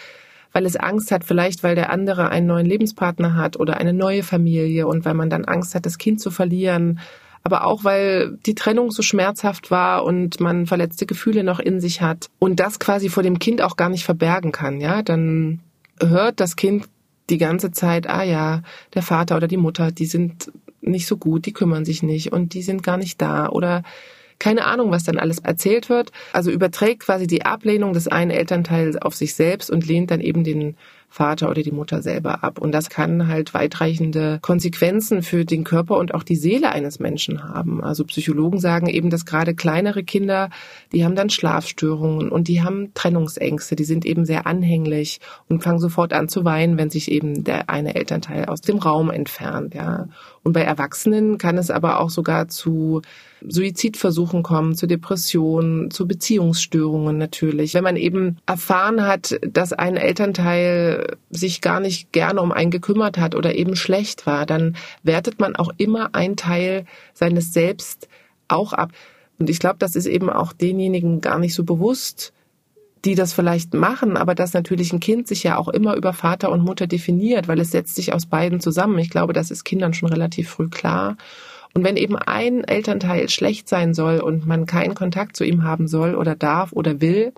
weil 0.53 0.67
es 0.67 0.77
Angst 0.77 1.11
hat, 1.11 1.25
vielleicht 1.25 1.63
weil 1.63 1.75
der 1.75 1.91
andere 1.91 2.29
einen 2.29 2.47
neuen 2.47 2.67
Lebenspartner 2.67 3.35
hat 3.37 3.59
oder 3.59 3.79
eine 3.79 3.93
neue 3.93 4.23
Familie 4.23 4.87
und 4.87 5.05
weil 5.05 5.15
man 5.15 5.31
dann 5.31 5.45
Angst 5.47 5.75
hat, 5.75 5.87
das 5.87 5.99
Kind 5.99 6.21
zu 6.21 6.31
verlieren, 6.31 7.01
aber 7.45 7.67
auch 7.67 7.85
weil 7.85 8.39
die 8.47 8.55
Trennung 8.55 8.91
so 8.91 9.03
schmerzhaft 9.03 9.71
war 9.71 10.05
und 10.05 10.41
man 10.41 10.67
verletzte 10.67 11.07
Gefühle 11.07 11.45
noch 11.45 11.59
in 11.59 11.81
sich 11.81 12.01
hat 12.01 12.29
und 12.39 12.61
das 12.61 12.79
quasi 12.79 13.09
vor 13.09 13.23
dem 13.23 13.39
Kind 13.39 13.63
auch 13.63 13.77
gar 13.77 13.89
nicht 13.89 14.05
verbergen 14.05 14.53
kann, 14.53 14.81
ja, 14.81 15.03
dann 15.03 15.61
hört 16.01 16.41
das 16.41 16.57
Kind 16.57 16.87
die 17.31 17.39
ganze 17.39 17.71
Zeit, 17.71 18.09
ah 18.09 18.23
ja, 18.23 18.63
der 18.95 19.03
Vater 19.03 19.37
oder 19.37 19.49
die 19.49 19.57
Mutter, 19.57 19.93
die 19.93 20.07
sind 20.07 20.53
nicht 20.81 21.07
so 21.07 21.17
gut, 21.17 21.47
die 21.47 21.53
kümmern 21.53 21.85
sich 21.85 22.03
nicht 22.03 22.33
und 22.33 22.55
die 22.55 22.63
sind 22.63 22.83
gar 22.83 22.97
nicht 22.97 23.21
da 23.23 23.49
oder 23.49 23.83
keine 24.39 24.65
Ahnung, 24.65 24.91
was 24.91 25.05
dann 25.05 25.19
alles 25.19 25.39
erzählt 25.39 25.89
wird. 25.89 26.11
Also 26.33 26.51
überträgt 26.51 27.05
quasi 27.05 27.29
die 27.29 27.45
Ablehnung 27.45 27.93
des 27.93 28.09
einen 28.09 28.33
Elternteils 28.33 28.97
auf 28.97 29.15
sich 29.15 29.35
selbst 29.35 29.71
und 29.71 29.87
lehnt 29.87 30.11
dann 30.11 30.21
eben 30.21 30.43
den 30.43 30.77
Vater 31.13 31.51
oder 31.51 31.63
die 31.63 31.73
Mutter 31.73 32.01
selber 32.01 32.43
ab. 32.43 32.59
Und 32.59 32.73
das 32.73 32.89
kann 32.89 33.29
halt 33.29 33.53
weitreichende 33.53 34.39
Konsequenzen 34.41 35.23
für 35.23 35.45
den 35.45 35.63
Körper 35.63 35.99
und 35.99 36.15
auch 36.15 36.23
die 36.23 36.37
Seele 36.37 36.71
eines 36.71 37.01
Menschen 37.01 37.45
haben. 37.45 37.85
Also 37.85 38.05
Psychologen 38.05 38.59
sagen 38.59 38.87
eben, 38.87 39.11
dass 39.11 39.27
gerade 39.27 39.55
kleinere 39.55 40.05
Kinder, 40.05 40.49
die 40.91 41.05
haben 41.05 41.15
dann 41.15 41.29
Schlafstörungen 41.29 42.31
und 42.31 42.49
die 42.49 42.63
haben 42.63 42.95
Trennungsängste, 42.95 43.77
die 43.77 43.85
sind 43.85 44.07
eben 44.07 44.25
sehr 44.25 44.47
anhänglich 44.47 45.21
und 45.49 45.63
fangen 45.63 45.81
sofort 45.81 46.15
an 46.15 46.31
zu 46.31 46.47
weinen, 46.47 46.79
wenn 46.79 46.89
sich 46.89 47.11
eben 47.11 47.45
der 47.45 47.69
eine 47.69 47.95
Elternteil 47.95 48.47
aus 48.47 48.63
dem 48.63 48.79
Raum 48.79 49.11
entfernt, 49.11 49.75
ja. 49.75 50.07
Und 50.45 50.55
bei 50.55 50.63
Erwachsenen 50.63 51.39
kann 51.39 51.57
es 51.57 51.71
aber 51.71 52.01
auch 52.01 52.11
sogar 52.11 52.49
zu 52.49 53.03
Suizidversuchen 53.47 54.43
kommen, 54.43 54.75
zu 54.75 54.87
Depressionen, 54.87 55.91
zu 55.91 56.07
Beziehungsstörungen 56.07 57.17
natürlich. 57.17 57.75
Wenn 57.75 57.85
man 57.85 57.97
eben 57.97 58.39
erfahren 58.47 59.07
hat, 59.07 59.39
dass 59.47 59.73
ein 59.73 59.97
Elternteil 59.97 61.17
sich 61.31 61.61
gar 61.61 61.79
nicht 61.79 62.13
gerne 62.13 62.41
um 62.41 62.51
einen 62.51 62.73
gekümmert 62.73 63.19
hat 63.19 63.35
oder 63.37 63.55
eben 63.55 63.77
schlecht 63.77 64.27
war, 64.27 64.45
dann 64.45 64.77
wertet 65.05 65.39
man 65.39 65.55
auch 65.55 65.71
immer 65.77 66.15
einen 66.15 66.37
Teil 66.37 66.87
seines 67.15 67.53
Selbst 67.53 68.09
auch 68.49 68.73
ab. 68.73 68.91
Und 69.39 69.49
ich 69.49 69.61
glaube, 69.61 69.77
das 69.79 69.97
ist 69.97 70.07
eben 70.07 70.29
auch 70.29 70.53
denjenigen 70.53 71.21
gar 71.21 71.39
nicht 71.39 71.55
so 71.55 71.65
bewusst, 71.65 72.33
die 73.05 73.15
das 73.15 73.33
vielleicht 73.33 73.75
machen, 73.75 74.17
aber 74.17 74.35
dass 74.35 74.53
natürlich 74.53 74.93
ein 74.93 75.01
Kind 75.01 75.27
sich 75.27 75.43
ja 75.43 75.59
auch 75.59 75.69
immer 75.69 75.97
über 75.97 76.13
Vater 76.13 76.53
und 76.53 76.65
Mutter 76.65 76.87
definiert, 76.87 77.49
weil 77.49 77.61
es 77.61 77.73
setzt 77.73 77.97
sich 77.97 78.13
aus 78.13 78.27
beiden 78.27 78.61
zusammen. 78.61 78.99
Ich 78.99 79.11
glaube, 79.11 79.33
das 79.33 79.51
ist 79.51 79.65
Kindern 79.65 79.93
schon 79.93 80.09
relativ 80.09 80.51
früh 80.51 80.69
klar. 80.69 81.17
Und 81.75 81.85
wenn 81.85 81.97
eben 81.97 82.17
ein 82.17 82.65
Elternteil 82.65 83.29
schlecht 83.29 83.69
sein 83.69 83.95
soll 83.95 84.21
und 84.21 84.47
man 84.47 84.67
keinen 84.67 84.95
Kontakt 84.95 85.37
zu 85.37 85.45
ihm 85.45 85.65
haben 85.65 85.89
soll 85.89 86.15
oder 86.15 86.37
darf 86.37 86.73
oder 86.73 87.01
will, 87.01 87.33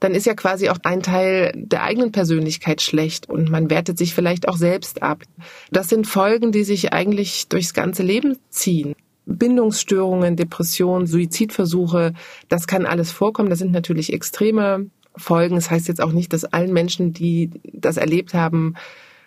dann 0.00 0.14
ist 0.14 0.26
ja 0.26 0.34
quasi 0.34 0.68
auch 0.68 0.78
ein 0.82 1.02
Teil 1.02 1.52
der 1.54 1.84
eigenen 1.84 2.10
Persönlichkeit 2.10 2.82
schlecht 2.82 3.28
und 3.28 3.50
man 3.50 3.70
wertet 3.70 3.98
sich 3.98 4.14
vielleicht 4.14 4.48
auch 4.48 4.56
selbst 4.56 5.02
ab. 5.02 5.22
Das 5.70 5.88
sind 5.88 6.08
Folgen, 6.08 6.50
die 6.50 6.64
sich 6.64 6.92
eigentlich 6.92 7.48
durchs 7.48 7.72
ganze 7.72 8.02
Leben 8.02 8.36
ziehen. 8.50 8.94
Bindungsstörungen, 9.26 10.36
Depressionen, 10.36 11.06
Suizidversuche, 11.06 12.12
das 12.48 12.66
kann 12.66 12.86
alles 12.86 13.12
vorkommen. 13.12 13.50
Das 13.50 13.58
sind 13.58 13.72
natürlich 13.72 14.12
extreme 14.12 14.86
Folgen. 15.16 15.54
Das 15.54 15.70
heißt 15.70 15.88
jetzt 15.88 16.02
auch 16.02 16.12
nicht, 16.12 16.32
dass 16.32 16.44
allen 16.44 16.72
Menschen, 16.72 17.12
die 17.12 17.50
das 17.72 17.96
erlebt 17.96 18.34
haben, 18.34 18.74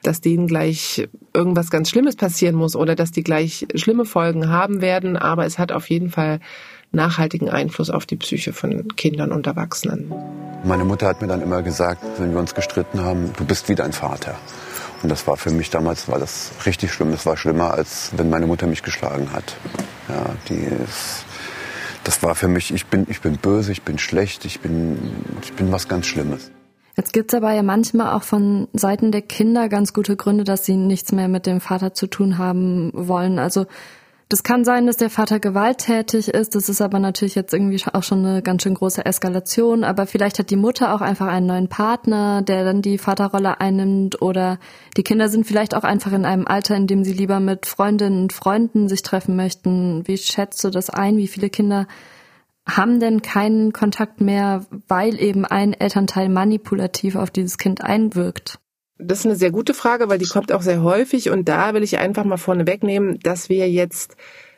dass 0.03 0.21
denen 0.21 0.47
gleich 0.47 1.07
irgendwas 1.33 1.69
ganz 1.69 1.89
Schlimmes 1.89 2.15
passieren 2.15 2.55
muss 2.55 2.75
oder 2.75 2.95
dass 2.95 3.11
die 3.11 3.23
gleich 3.23 3.65
schlimme 3.75 4.05
Folgen 4.05 4.49
haben 4.49 4.81
werden, 4.81 5.17
aber 5.17 5.45
es 5.45 5.57
hat 5.57 5.71
auf 5.71 5.89
jeden 5.89 6.09
Fall 6.09 6.39
nachhaltigen 6.91 7.49
Einfluss 7.49 7.89
auf 7.89 8.05
die 8.05 8.15
Psyche 8.15 8.53
von 8.53 8.87
Kindern 8.95 9.31
und 9.31 9.47
Erwachsenen. 9.47 10.11
Meine 10.63 10.85
Mutter 10.85 11.07
hat 11.07 11.21
mir 11.21 11.27
dann 11.27 11.41
immer 11.41 11.61
gesagt, 11.61 12.03
wenn 12.19 12.31
wir 12.31 12.39
uns 12.39 12.55
gestritten 12.55 13.01
haben, 13.01 13.31
du 13.37 13.45
bist 13.45 13.67
wie 13.69 13.75
dein 13.75 13.93
Vater. 13.93 14.35
Und 15.03 15.09
das 15.09 15.27
war 15.27 15.37
für 15.37 15.51
mich 15.51 15.69
damals 15.69 16.07
war 16.07 16.19
das 16.19 16.51
richtig 16.65 16.91
schlimm. 16.93 17.11
Das 17.11 17.25
war 17.25 17.37
schlimmer, 17.37 17.71
als 17.71 18.11
wenn 18.15 18.29
meine 18.29 18.47
Mutter 18.47 18.67
mich 18.67 18.83
geschlagen 18.83 19.31
hat. 19.33 19.55
Ja, 20.09 20.35
die 20.49 20.63
ist, 20.83 21.25
das 22.03 22.21
war 22.23 22.35
für 22.35 22.47
mich, 22.47 22.73
ich 22.73 22.85
bin, 22.87 23.05
ich 23.09 23.21
bin 23.21 23.37
böse, 23.37 23.71
ich 23.71 23.83
bin 23.83 23.97
schlecht, 23.97 24.45
ich 24.45 24.59
bin, 24.59 24.97
ich 25.41 25.53
bin 25.53 25.71
was 25.71 25.87
ganz 25.87 26.05
Schlimmes. 26.07 26.51
Jetzt 26.97 27.11
gibt's 27.11 27.33
aber 27.33 27.51
ja 27.51 27.61
manchmal 27.61 28.13
auch 28.13 28.23
von 28.23 28.69
Seiten 28.73 29.11
der 29.11 29.21
Kinder 29.21 29.67
ganz 29.67 29.93
gute 29.93 30.15
Gründe, 30.15 30.45
dass 30.45 30.63
sie 30.63 30.77
nichts 30.77 31.11
mehr 31.11 31.27
mit 31.27 31.45
dem 31.45 31.59
Vater 31.59 31.93
zu 31.93 32.07
tun 32.07 32.37
haben 32.37 32.91
wollen. 32.93 33.37
Also 33.37 33.65
das 34.27 34.41
kann 34.41 34.65
sein, 34.65 34.87
dass 34.87 34.97
der 34.97 35.11
Vater 35.11 35.39
gewalttätig 35.39 36.29
ist. 36.29 36.55
Das 36.55 36.67
ist 36.67 36.81
aber 36.81 36.97
natürlich 36.97 37.35
jetzt 37.35 37.53
irgendwie 37.53 37.81
auch 37.93 38.01
schon 38.01 38.25
eine 38.25 38.41
ganz 38.41 38.63
schön 38.63 38.73
große 38.73 39.05
Eskalation. 39.05 39.83
Aber 39.83 40.07
vielleicht 40.07 40.39
hat 40.39 40.49
die 40.49 40.55
Mutter 40.55 40.95
auch 40.95 41.01
einfach 41.01 41.27
einen 41.27 41.45
neuen 41.45 41.69
Partner, 41.69 42.41
der 42.41 42.63
dann 42.63 42.81
die 42.81 42.97
Vaterrolle 42.97 43.61
einnimmt. 43.61 44.23
Oder 44.23 44.57
die 44.97 45.03
Kinder 45.03 45.29
sind 45.29 45.45
vielleicht 45.45 45.75
auch 45.75 45.83
einfach 45.83 46.11
in 46.11 46.25
einem 46.25 46.47
Alter, 46.47 46.75
in 46.75 46.87
dem 46.87 47.03
sie 47.03 47.13
lieber 47.13 47.39
mit 47.39 47.67
Freundinnen 47.67 48.23
und 48.23 48.33
Freunden 48.33 48.89
sich 48.89 49.03
treffen 49.03 49.35
möchten. 49.35 50.07
Wie 50.07 50.17
schätzt 50.17 50.63
du 50.63 50.71
das 50.71 50.89
ein? 50.89 51.17
Wie 51.17 51.27
viele 51.27 51.51
Kinder 51.51 51.87
haben 52.67 52.99
denn 52.99 53.21
keinen 53.21 53.73
Kontakt 53.73 54.21
mehr, 54.21 54.65
weil 54.87 55.21
eben 55.21 55.45
ein 55.45 55.73
Elternteil 55.73 56.29
manipulativ 56.29 57.15
auf 57.15 57.29
dieses 57.29 57.59
Kind 57.59 57.83
einwirkt? 57.83 58.57
Das 58.97 59.19
ist 59.19 59.25
eine 59.25 59.35
sehr 59.35 59.51
gute 59.51 59.73
Frage, 59.73 60.09
weil 60.09 60.19
die 60.19 60.27
kommt 60.27 60.51
auch 60.51 60.61
sehr 60.61 60.81
häufig. 60.81 61.29
Und 61.29 61.49
da 61.49 61.73
will 61.73 61.83
ich 61.83 61.97
einfach 61.97 62.23
mal 62.23 62.37
vorne 62.37 62.65
wegnehmen, 62.65 63.19
dass 63.19 63.49
wir 63.49 63.69
jetzt 63.69 64.15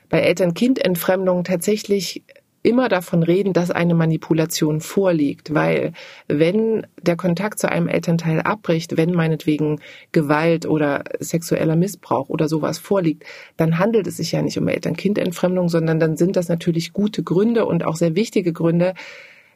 bei 0.09 0.19
Eltern-Kind-Entfremdung 0.19 1.43
tatsächlich 1.43 2.23
immer 2.63 2.89
davon 2.89 3.23
reden, 3.23 3.53
dass 3.53 3.71
eine 3.71 3.93
Manipulation 3.93 4.81
vorliegt, 4.81 5.53
weil 5.53 5.93
wenn 6.27 6.85
der 7.01 7.15
Kontakt 7.15 7.59
zu 7.59 7.69
einem 7.71 7.87
Elternteil 7.87 8.41
abbricht, 8.41 8.97
wenn 8.97 9.13
meinetwegen 9.13 9.79
Gewalt 10.11 10.65
oder 10.65 11.05
sexueller 11.19 11.77
Missbrauch 11.77 12.27
oder 12.27 12.49
sowas 12.49 12.77
vorliegt, 12.77 13.23
dann 13.55 13.79
handelt 13.79 14.05
es 14.07 14.17
sich 14.17 14.33
ja 14.33 14.41
nicht 14.41 14.57
um 14.57 14.67
Eltern-Kind-Entfremdung, 14.67 15.69
sondern 15.69 15.99
dann 15.99 16.17
sind 16.17 16.35
das 16.35 16.49
natürlich 16.49 16.91
gute 16.91 17.23
Gründe 17.23 17.65
und 17.65 17.85
auch 17.85 17.95
sehr 17.95 18.15
wichtige 18.15 18.51
Gründe, 18.51 18.95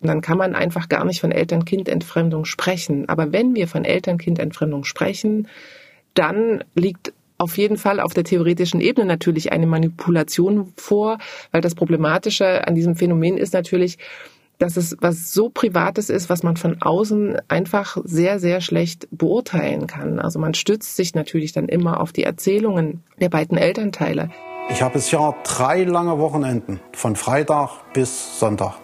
und 0.02 0.08
dann 0.08 0.22
kann 0.22 0.38
man 0.38 0.56
einfach 0.56 0.90
gar 0.90 1.06
nicht 1.06 1.22
von 1.22 1.32
Eltern-Kind-Entfremdung 1.32 2.46
sprechen. 2.46 3.08
Aber 3.08 3.32
wenn 3.32 3.56
wir 3.56 3.68
von 3.68 3.86
Eltern-Kind-Entfremdung 3.86 4.84
sprechen, 4.84 5.48
dann 6.16 6.64
liegt 6.76 7.14
auf 7.38 7.58
jeden 7.58 7.78
Fall 7.78 8.00
auf 8.00 8.14
der 8.14 8.24
theoretischen 8.24 8.82
Ebene 8.82 9.06
natürlich 9.06 9.52
eine 9.52 9.68
Manipulation 9.68 10.74
vor, 10.76 11.18
weil 11.52 11.62
das 11.62 11.76
Problematische 11.76 12.68
an 12.68 12.76
diesem 12.76 12.96
Phänomen 12.96 13.38
ist 13.38 13.54
natürlich, 13.54 13.98
dass 14.60 14.78
es 14.78 14.96
was 15.02 15.34
so 15.34 15.50
Privates 15.50 16.10
ist, 16.10 16.30
was 16.30 16.44
man 16.44 16.56
von 16.56 16.82
außen 16.82 17.38
einfach 17.48 17.98
sehr, 18.04 18.40
sehr 18.40 18.62
schlecht 18.62 19.08
beurteilen 19.12 19.88
kann. 19.88 20.20
Also 20.20 20.38
man 20.38 20.54
stützt 20.54 20.96
sich 20.96 21.16
natürlich 21.16 21.52
dann 21.52 21.68
immer 21.68 22.00
auf 22.00 22.12
die 22.12 22.24
Erzählungen 22.24 23.04
der 23.20 23.30
beiden 23.30 23.58
Elternteile. 23.58 24.30
Ich 24.70 24.84
habe 24.84 24.94
bisher 24.94 25.36
drei 25.44 25.84
lange 25.84 26.20
Wochenenden, 26.20 26.80
von 26.94 27.16
Freitag 27.16 27.92
bis 27.94 28.40
Sonntag. 28.40 28.76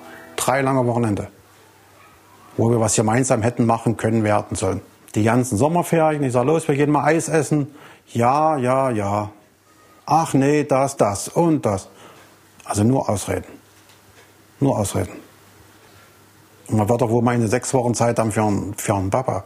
Drei 0.48 0.62
lange 0.62 0.88
Wochenende, 0.88 1.28
wo 2.56 2.70
wir 2.72 2.80
was 2.80 2.96
gemeinsam 2.96 3.42
hätten 3.42 3.66
machen 3.66 3.98
können, 3.98 4.24
werden 4.24 4.56
sollen. 4.56 4.80
Die 5.14 5.24
ganzen 5.24 5.58
Sommerferien, 5.58 6.24
ich 6.24 6.32
sage, 6.32 6.48
los, 6.48 6.66
wir 6.70 6.76
gehen 6.76 6.90
mal 6.90 7.04
Eis 7.04 7.28
essen. 7.28 7.76
Ja, 8.14 8.56
ja, 8.56 8.90
ja. 8.90 9.30
Ach 10.06 10.34
nee, 10.34 10.64
das, 10.64 10.96
das 10.96 11.28
und 11.28 11.66
das. 11.66 11.90
Also 12.64 12.86
nur 12.86 13.10
Ausreden. 13.10 13.44
Nur 14.62 14.80
Ausreden. 14.80 15.12
Und 16.70 16.78
man 16.78 16.88
wird 16.88 17.02
doch 17.02 17.10
wohl 17.10 17.24
meine 17.24 17.50
sechs 17.50 17.74
Wochen 17.74 17.94
Zeit 17.94 18.18
haben 18.18 18.32
für 18.32 18.44
einen, 18.44 18.74
für 18.76 18.96
einen 18.96 19.10
Papa. 19.10 19.44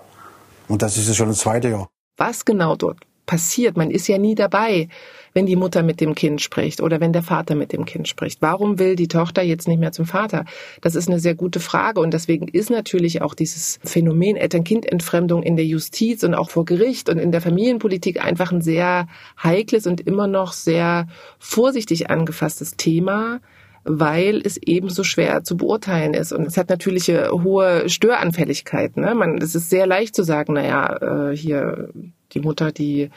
Und 0.68 0.84
das 0.84 0.98
ist 0.98 1.16
schon 1.16 1.30
das 1.30 1.40
zweite 1.40 1.70
Jahr. 1.70 1.90
Was 2.18 2.46
genau 2.46 2.76
dort 2.76 3.00
passiert? 3.26 3.76
Man 3.76 3.90
ist 3.90 4.08
ja 4.08 4.20
nie 4.20 4.36
dabei, 4.36 4.88
wenn 5.34 5.46
die 5.46 5.56
Mutter 5.56 5.84
mit 5.84 6.02
dem 6.02 6.16
Kind 6.16 6.42
spricht 6.42 6.82
oder 6.82 7.00
wenn 7.00 7.14
der 7.14 7.24
Vater 7.24 7.56
mit 7.56 7.74
dem 7.74 7.86
Kind 7.86 8.08
spricht. 8.08 8.42
Warum 8.42 8.80
will 8.80 8.96
die 8.96 9.08
Tochter 9.08 9.42
jetzt 9.42 9.68
nicht 9.68 9.80
mehr 9.80 9.92
zum 9.92 10.06
Vater? 10.06 10.46
Das 10.82 10.96
ist 10.96 11.08
eine 11.08 11.20
sehr 11.20 11.36
gute 11.36 11.60
Frage 11.60 12.00
und 12.00 12.14
deswegen 12.14 12.48
ist 12.48 12.70
natürlich 12.70 13.22
auch 13.22 13.34
dieses 13.34 13.80
Phänomen 13.84 14.36
Eltern-Kind-Entfremdung 14.36 15.44
in 15.44 15.56
der 15.56 15.66
Justiz 15.66 16.24
und 16.24 16.36
auch 16.36 16.50
vor 16.50 16.66
Gericht 16.66 17.10
und 17.10 17.18
in 17.18 17.32
der 17.32 17.42
Familienpolitik 17.42 18.24
einfach 18.24 18.52
ein 18.52 18.62
sehr 18.62 19.08
heikles 19.42 19.88
und 19.88 20.02
immer 20.02 20.28
noch 20.28 20.54
sehr 20.54 21.08
vorsichtig 21.40 22.10
angefasstes 22.10 22.76
Thema 22.76 23.40
weil 23.84 24.42
es 24.44 24.58
eben 24.58 24.90
so 24.90 25.04
schwer 25.04 25.44
zu 25.44 25.58
beurteilen 25.58 26.14
ist. 26.14 26.32
Und 26.32 26.46
es 26.46 26.58
hat 26.58 26.70
natürlich 26.70 27.08
hohe 27.08 27.90
Störanfälligkeit. 27.90 28.96
Ne? 28.98 29.38
Es 29.42 29.56
ist 29.56 29.70
sehr 29.70 29.88
leicht 29.88 30.16
zu 30.16 30.24
sagen, 30.24 30.54
naja, 30.54 31.32
äh, 31.32 31.36
hier 31.36 31.90
die 32.34 32.40
Mutter, 32.40 32.72
die 32.72 33.10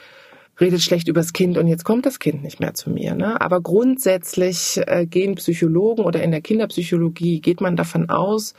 redet 0.59 0.81
schlecht 0.81 1.07
übers 1.07 1.33
Kind 1.33 1.57
und 1.57 1.67
jetzt 1.67 1.83
kommt 1.83 2.05
das 2.05 2.19
Kind 2.19 2.43
nicht 2.43 2.59
mehr 2.59 2.73
zu 2.73 2.89
mir. 2.89 3.15
Ne? 3.15 3.39
Aber 3.41 3.61
grundsätzlich 3.61 4.81
äh, 4.85 5.05
gehen 5.05 5.35
Psychologen 5.35 6.03
oder 6.03 6.23
in 6.23 6.31
der 6.31 6.41
Kinderpsychologie 6.41 7.41
geht 7.41 7.61
man 7.61 7.75
davon 7.75 8.09
aus, 8.09 8.53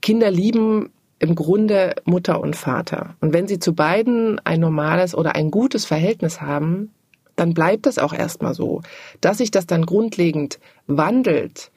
Kinder 0.00 0.30
lieben 0.30 0.90
im 1.18 1.34
Grunde 1.36 1.94
Mutter 2.04 2.40
und 2.40 2.56
Vater. 2.56 3.14
Und 3.20 3.32
wenn 3.32 3.46
sie 3.46 3.60
zu 3.60 3.74
beiden 3.74 4.40
ein 4.40 4.60
normales 4.60 5.14
oder 5.14 5.36
ein 5.36 5.50
gutes 5.50 5.84
Verhältnis 5.84 6.40
haben, 6.40 6.90
dann 7.36 7.54
bleibt 7.54 7.86
das 7.86 7.98
auch 7.98 8.12
erstmal 8.12 8.54
so. 8.54 8.82
Dass 9.20 9.38
sich 9.38 9.50
das 9.50 9.66
dann 9.66 9.86
grundlegend 9.86 10.58
wandelt, 10.86 11.70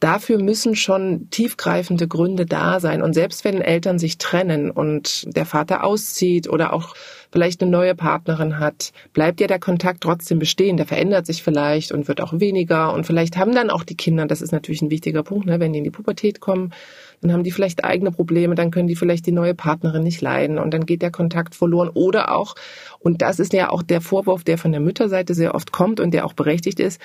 dafür 0.00 0.38
müssen 0.42 0.74
schon 0.74 1.28
tiefgreifende 1.30 2.08
Gründe 2.08 2.46
da 2.46 2.80
sein. 2.80 3.02
Und 3.02 3.12
selbst 3.12 3.44
wenn 3.44 3.60
Eltern 3.60 3.98
sich 3.98 4.16
trennen 4.16 4.70
und 4.70 5.24
der 5.36 5.44
Vater 5.44 5.84
auszieht 5.84 6.48
oder 6.48 6.72
auch 6.72 6.94
vielleicht 7.30 7.62
eine 7.62 7.70
neue 7.70 7.94
Partnerin 7.94 8.58
hat, 8.58 8.92
bleibt 9.12 9.40
ja 9.40 9.46
der 9.46 9.60
Kontakt 9.60 10.00
trotzdem 10.00 10.38
bestehen. 10.38 10.78
Der 10.78 10.86
verändert 10.86 11.26
sich 11.26 11.42
vielleicht 11.42 11.92
und 11.92 12.08
wird 12.08 12.22
auch 12.22 12.32
weniger. 12.40 12.94
Und 12.94 13.06
vielleicht 13.06 13.36
haben 13.36 13.54
dann 13.54 13.68
auch 13.68 13.84
die 13.84 13.96
Kinder, 13.96 14.26
das 14.26 14.40
ist 14.40 14.52
natürlich 14.52 14.80
ein 14.80 14.90
wichtiger 14.90 15.22
Punkt, 15.22 15.46
ne, 15.46 15.60
wenn 15.60 15.72
die 15.72 15.78
in 15.78 15.84
die 15.84 15.90
Pubertät 15.90 16.40
kommen, 16.40 16.72
dann 17.20 17.32
haben 17.32 17.44
die 17.44 17.50
vielleicht 17.50 17.84
eigene 17.84 18.10
Probleme, 18.10 18.54
dann 18.54 18.70
können 18.70 18.88
die 18.88 18.96
vielleicht 18.96 19.26
die 19.26 19.32
neue 19.32 19.54
Partnerin 19.54 20.02
nicht 20.02 20.22
leiden 20.22 20.58
und 20.58 20.72
dann 20.72 20.86
geht 20.86 21.02
der 21.02 21.10
Kontakt 21.10 21.54
verloren. 21.54 21.90
Oder 21.92 22.34
auch, 22.34 22.54
und 22.98 23.20
das 23.20 23.38
ist 23.38 23.52
ja 23.52 23.68
auch 23.68 23.82
der 23.82 24.00
Vorwurf, 24.00 24.42
der 24.42 24.56
von 24.56 24.72
der 24.72 24.80
Mütterseite 24.80 25.34
sehr 25.34 25.54
oft 25.54 25.70
kommt 25.70 26.00
und 26.00 26.12
der 26.12 26.24
auch 26.24 26.32
berechtigt 26.32 26.80
ist, 26.80 27.00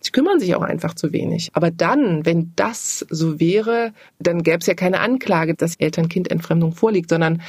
Sie 0.00 0.12
kümmern 0.12 0.40
sich 0.40 0.54
auch 0.54 0.62
einfach 0.62 0.94
zu 0.94 1.12
wenig. 1.12 1.50
Aber 1.54 1.70
dann, 1.70 2.24
wenn 2.24 2.52
das 2.56 3.04
so 3.10 3.40
wäre, 3.40 3.92
dann 4.18 4.42
gäbe 4.42 4.58
es 4.58 4.66
ja 4.66 4.74
keine 4.74 5.00
Anklage, 5.00 5.54
dass 5.54 5.76
Eltern-Kind-Entfremdung 5.76 6.72
vorliegt, 6.72 7.10
sondern 7.10 7.42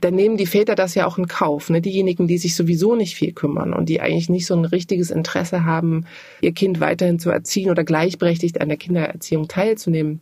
dann 0.00 0.14
nehmen 0.14 0.36
die 0.36 0.46
Väter 0.46 0.74
das 0.74 0.94
ja 0.96 1.06
auch 1.06 1.16
in 1.16 1.28
Kauf. 1.28 1.70
Ne? 1.70 1.80
Diejenigen, 1.80 2.26
die 2.26 2.38
sich 2.38 2.56
sowieso 2.56 2.96
nicht 2.96 3.14
viel 3.14 3.32
kümmern 3.32 3.72
und 3.72 3.88
die 3.88 4.00
eigentlich 4.00 4.28
nicht 4.28 4.46
so 4.46 4.54
ein 4.54 4.64
richtiges 4.64 5.10
Interesse 5.10 5.64
haben, 5.64 6.06
ihr 6.40 6.52
Kind 6.52 6.80
weiterhin 6.80 7.20
zu 7.20 7.30
erziehen 7.30 7.70
oder 7.70 7.84
gleichberechtigt 7.84 8.60
an 8.60 8.68
der 8.68 8.78
Kindererziehung 8.78 9.46
teilzunehmen, 9.46 10.20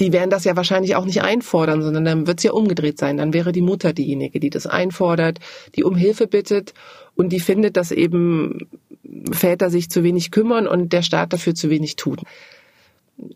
die 0.00 0.12
werden 0.12 0.30
das 0.30 0.44
ja 0.44 0.56
wahrscheinlich 0.56 0.96
auch 0.96 1.04
nicht 1.04 1.22
einfordern, 1.22 1.82
sondern 1.82 2.04
dann 2.04 2.26
wird 2.26 2.38
es 2.38 2.44
ja 2.44 2.52
umgedreht 2.52 2.98
sein. 2.98 3.16
Dann 3.16 3.32
wäre 3.32 3.52
die 3.52 3.60
Mutter 3.60 3.92
diejenige, 3.92 4.40
die 4.40 4.50
das 4.50 4.66
einfordert, 4.66 5.38
die 5.76 5.84
um 5.84 5.96
Hilfe 5.96 6.26
bittet 6.26 6.74
und 7.14 7.30
die 7.30 7.40
findet, 7.40 7.76
dass 7.76 7.90
eben 7.90 8.68
Väter 9.30 9.70
sich 9.70 9.90
zu 9.90 10.02
wenig 10.02 10.30
kümmern 10.30 10.66
und 10.66 10.92
der 10.92 11.02
Staat 11.02 11.32
dafür 11.32 11.54
zu 11.54 11.70
wenig 11.70 11.96
tut 11.96 12.20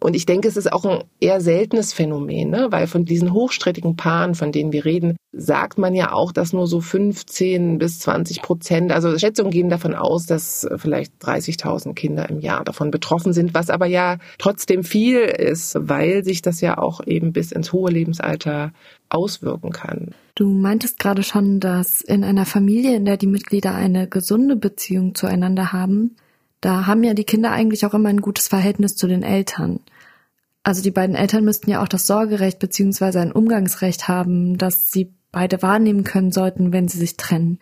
Und 0.00 0.16
ich 0.16 0.26
denke, 0.26 0.48
es 0.48 0.56
ist 0.56 0.72
auch 0.72 0.84
ein 0.84 1.04
eher 1.20 1.40
seltenes 1.40 1.92
Phänomen, 1.92 2.50
ne? 2.50 2.68
weil 2.70 2.86
von 2.86 3.04
diesen 3.04 3.32
hochstrittigen 3.32 3.96
Paaren, 3.96 4.34
von 4.34 4.52
denen 4.52 4.72
wir 4.72 4.84
reden, 4.84 5.16
sagt 5.32 5.78
man 5.78 5.94
ja 5.94 6.12
auch, 6.12 6.32
dass 6.32 6.52
nur 6.52 6.66
so 6.66 6.80
15 6.80 7.78
bis 7.78 8.00
20 8.00 8.42
Prozent, 8.42 8.92
also 8.92 9.16
Schätzungen 9.18 9.52
gehen 9.52 9.68
davon 9.68 9.94
aus, 9.94 10.26
dass 10.26 10.66
vielleicht 10.76 11.12
30.000 11.22 11.94
Kinder 11.94 12.28
im 12.28 12.40
Jahr 12.40 12.64
davon 12.64 12.90
betroffen 12.90 13.32
sind, 13.32 13.54
was 13.54 13.70
aber 13.70 13.86
ja 13.86 14.18
trotzdem 14.38 14.82
viel 14.82 15.20
ist, 15.20 15.76
weil 15.78 16.24
sich 16.24 16.42
das 16.42 16.60
ja 16.60 16.78
auch 16.78 17.00
eben 17.06 17.32
bis 17.32 17.52
ins 17.52 17.72
hohe 17.72 17.90
Lebensalter 17.90 18.72
auswirken 19.08 19.70
kann. 19.70 20.14
Du 20.34 20.48
meintest 20.48 20.98
gerade 20.98 21.22
schon, 21.22 21.60
dass 21.60 22.00
in 22.00 22.24
einer 22.24 22.46
Familie, 22.46 22.96
in 22.96 23.04
der 23.04 23.16
die 23.16 23.26
Mitglieder 23.26 23.74
eine 23.74 24.08
gesunde 24.08 24.56
Beziehung 24.56 25.14
zueinander 25.14 25.72
haben, 25.72 26.16
da 26.60 26.86
haben 26.86 27.04
ja 27.04 27.14
die 27.14 27.24
Kinder 27.24 27.52
eigentlich 27.52 27.84
auch 27.86 27.94
immer 27.94 28.08
ein 28.08 28.20
gutes 28.20 28.48
Verhältnis 28.48 28.96
zu 28.96 29.06
den 29.06 29.22
Eltern. 29.22 29.80
Also 30.62 30.82
die 30.82 30.90
beiden 30.90 31.14
Eltern 31.14 31.44
müssten 31.44 31.70
ja 31.70 31.82
auch 31.82 31.88
das 31.88 32.06
Sorgerecht 32.06 32.58
beziehungsweise 32.58 33.20
ein 33.20 33.32
Umgangsrecht 33.32 34.08
haben, 34.08 34.58
das 34.58 34.90
sie 34.90 35.12
beide 35.30 35.62
wahrnehmen 35.62 36.02
können 36.02 36.32
sollten, 36.32 36.72
wenn 36.72 36.88
sie 36.88 36.98
sich 36.98 37.16
trennen. 37.16 37.60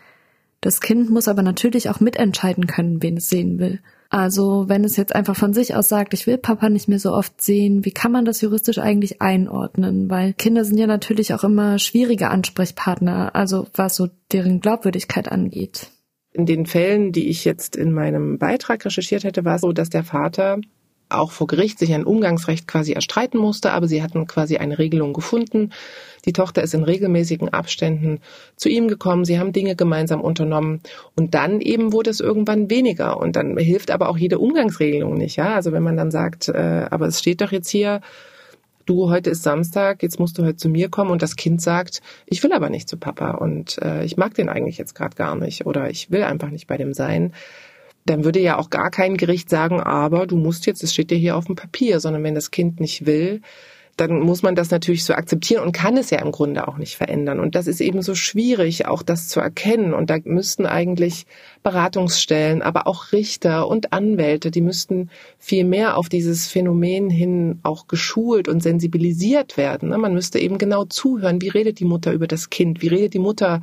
Das 0.61 0.81
Kind 0.81 1.11
muss 1.11 1.29
aber 1.29 1.43
natürlich 1.43 1.91
auch 1.91 2.01
mitentscheiden 2.01 2.67
können, 2.67 3.03
wen 3.03 3.19
es 3.19 3.29
sehen 3.29 3.59
will. 3.59 3.81
Also 4.09 4.69
wenn 4.69 4.85
es 4.85 4.97
jetzt 4.97 5.15
einfach 5.15 5.37
von 5.37 5.53
sich 5.53 5.75
aus 5.75 5.89
sagt, 5.89 6.15
ich 6.15 6.27
will 6.27 6.39
Papa 6.39 6.71
nicht 6.71 6.89
mehr 6.89 7.01
so 7.01 7.13
oft 7.13 7.43
sehen, 7.43 7.85
wie 7.85 7.91
kann 7.91 8.13
man 8.13 8.25
das 8.25 8.41
juristisch 8.41 8.79
eigentlich 8.79 9.21
einordnen? 9.21 10.09
Weil 10.09 10.33
Kinder 10.33 10.65
sind 10.65 10.79
ja 10.79 10.87
natürlich 10.87 11.35
auch 11.35 11.43
immer 11.45 11.79
schwierige 11.79 12.31
Ansprechpartner, 12.31 13.35
also 13.35 13.67
was 13.75 13.97
so 13.97 14.09
deren 14.33 14.61
Glaubwürdigkeit 14.61 15.31
angeht. 15.31 15.91
In 16.35 16.47
den 16.47 16.67
Fällen, 16.67 17.13
die 17.13 17.29
ich 17.29 17.45
jetzt 17.45 17.77
in 17.77 17.93
meinem 17.93 18.39
Beitrag 18.39 18.85
recherchiert 18.85 19.23
hätte, 19.23 19.45
war 19.45 19.55
es 19.55 19.61
so, 19.61 19.73
dass 19.73 19.89
der 19.89 20.03
Vater 20.03 20.59
auch 21.09 21.31
vor 21.31 21.47
Gericht 21.47 21.79
sich 21.79 21.95
ein 21.95 22.05
Umgangsrecht 22.05 22.67
quasi 22.67 22.93
erstreiten 22.93 23.39
musste, 23.39 23.71
aber 23.71 23.87
sie 23.87 24.03
hatten 24.03 24.27
quasi 24.27 24.57
eine 24.57 24.81
Regelung 24.81 25.13
gefunden. 25.13 25.71
Die 26.25 26.33
Tochter 26.33 26.63
ist 26.63 26.75
in 26.75 26.83
regelmäßigen 26.83 27.51
Abständen 27.51 28.21
zu 28.57 28.69
ihm 28.69 28.89
gekommen, 28.89 29.25
sie 29.25 29.39
haben 29.39 29.53
Dinge 29.53 29.77
gemeinsam 29.77 30.21
unternommen 30.21 30.81
und 31.15 31.35
dann 31.35 31.61
eben 31.61 31.93
wurde 31.93 32.11
es 32.11 32.19
irgendwann 32.19 32.69
weniger 32.69 33.21
und 33.21 33.37
dann 33.37 33.57
hilft 33.57 33.93
aber 33.93 34.09
auch 34.09 34.19
jede 34.19 34.41
Umgangsregelung 34.41 35.15
nicht, 35.15 35.37
ja? 35.37 35.55
Also 35.55 35.71
wenn 35.71 35.85
man 35.85 35.97
dann 35.97 36.11
sagt, 36.11 36.49
äh, 36.49 36.87
aber 36.91 37.07
es 37.07 37.21
steht 37.21 37.43
doch 37.43 37.53
jetzt 37.53 37.69
hier, 37.69 38.01
du, 38.87 39.11
heute 39.11 39.31
ist 39.31 39.43
Samstag, 39.43 40.03
jetzt 40.03 40.19
musst 40.19 40.39
du 40.39 40.45
heute 40.45 40.57
zu 40.57 40.69
mir 40.69 40.89
kommen 40.89 41.11
und 41.11 41.23
das 41.23 41.37
Kind 41.37 41.61
sagt, 41.61 42.03
ich 42.27 42.43
will 42.43 42.53
aber 42.53 42.71
nicht 42.71 42.89
zu 42.89 42.97
Papa 42.97 43.33
und 43.33 43.79
äh, 43.83 44.05
ich 44.05 44.17
mag 44.17 44.35
den 44.35 44.49
eigentlich 44.49 44.79
jetzt 44.79 44.95
gerade 44.95 45.17
gar 45.17 45.37
nicht 45.37 45.67
oder 45.67 45.91
ich 45.91 46.11
will 46.11 46.23
einfach 46.23 46.51
nicht 46.51 46.67
bei 46.67 46.77
dem 46.77 46.95
sein, 46.95 47.33
dann 48.07 48.25
würde 48.25 48.41
ja 48.41 48.59
auch 48.59 48.71
gar 48.71 48.91
kein 48.91 49.17
Gericht 49.17 49.49
sagen, 49.49 49.81
aber 49.81 50.27
du 50.27 50.37
musst 50.37 50.67
jetzt, 50.67 50.83
es 50.83 50.93
steht 50.93 51.11
dir 51.11 51.19
hier 51.19 51.37
auf 51.37 51.47
dem 51.47 51.57
Papier, 51.57 52.01
sondern 52.01 52.23
wenn 52.23 52.35
das 52.35 52.51
Kind 52.51 52.81
nicht 52.81 53.07
will, 53.07 53.41
dann 53.97 54.21
muss 54.21 54.43
man 54.43 54.55
das 54.55 54.71
natürlich 54.71 55.05
so 55.05 55.15
akzeptieren 55.15 55.63
und 55.63 55.73
kann 55.73 55.97
es 55.97 56.11
ja 56.11 56.21
im 56.21 56.33
Grunde 56.33 56.67
auch 56.67 56.79
nicht 56.79 56.97
verändern. 56.97 57.41
Und 57.41 57.55
das 57.55 57.67
ist 57.67 57.81
eben 57.81 58.03
so 58.03 58.15
schwierig, 58.15 58.87
auch 58.87 59.03
das 59.03 59.29
zu 59.29 59.41
erkennen. 59.41 59.95
Und 59.95 60.11
da 60.11 60.17
müssten 60.25 60.67
eigentlich 60.67 61.27
Beratungsstellen, 61.63 62.63
aber 62.63 62.87
auch 62.87 63.13
Richter 63.13 63.69
und 63.69 63.93
Anwälte, 63.93 64.51
die 64.51 64.61
müssten 64.61 65.11
viel 65.39 65.65
mehr 65.65 65.97
auf 65.97 66.09
dieses 66.09 66.49
Phänomen 66.49 67.09
hin 67.11 67.61
auch 67.63 67.87
geschult 67.87 68.49
und 68.49 68.63
sensibilisiert 68.63 69.57
werden. 69.57 69.91
Ne? 69.91 69.99
Man 69.99 70.15
müsste 70.15 70.39
eben 70.39 70.59
genau 70.59 70.85
zuhören, 70.85 71.41
wie 71.41 71.49
redet 71.49 71.79
die 71.79 71.85
Mutter 71.85 72.13
über 72.13 72.27
das 72.27 72.51
Kind, 72.51 72.83
wie 72.83 72.89
redet 72.89 73.15
die 73.15 73.19
Mutter 73.19 73.63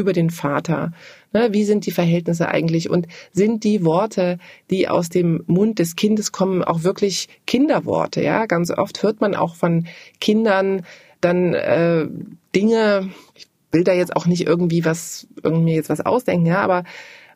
über 0.00 0.12
den 0.12 0.30
Vater. 0.30 0.92
Ne, 1.32 1.50
wie 1.52 1.64
sind 1.64 1.86
die 1.86 1.92
Verhältnisse 1.92 2.48
eigentlich 2.48 2.90
und 2.90 3.06
sind 3.32 3.62
die 3.62 3.84
Worte, 3.84 4.38
die 4.70 4.88
aus 4.88 5.08
dem 5.10 5.44
Mund 5.46 5.78
des 5.78 5.94
Kindes 5.94 6.32
kommen, 6.32 6.64
auch 6.64 6.82
wirklich 6.82 7.28
Kinderworte? 7.46 8.22
Ja, 8.22 8.46
ganz 8.46 8.70
oft 8.70 9.02
hört 9.02 9.20
man 9.20 9.34
auch 9.34 9.54
von 9.54 9.86
Kindern 10.20 10.84
dann 11.20 11.54
äh, 11.54 12.08
Dinge. 12.54 13.10
Ich 13.34 13.46
will 13.70 13.84
da 13.84 13.92
jetzt 13.92 14.16
auch 14.16 14.26
nicht 14.26 14.46
irgendwie 14.46 14.84
was 14.84 15.28
irgendwie 15.42 15.74
jetzt 15.74 15.90
was 15.90 16.00
ausdenken, 16.00 16.46
ja, 16.46 16.60
aber 16.60 16.84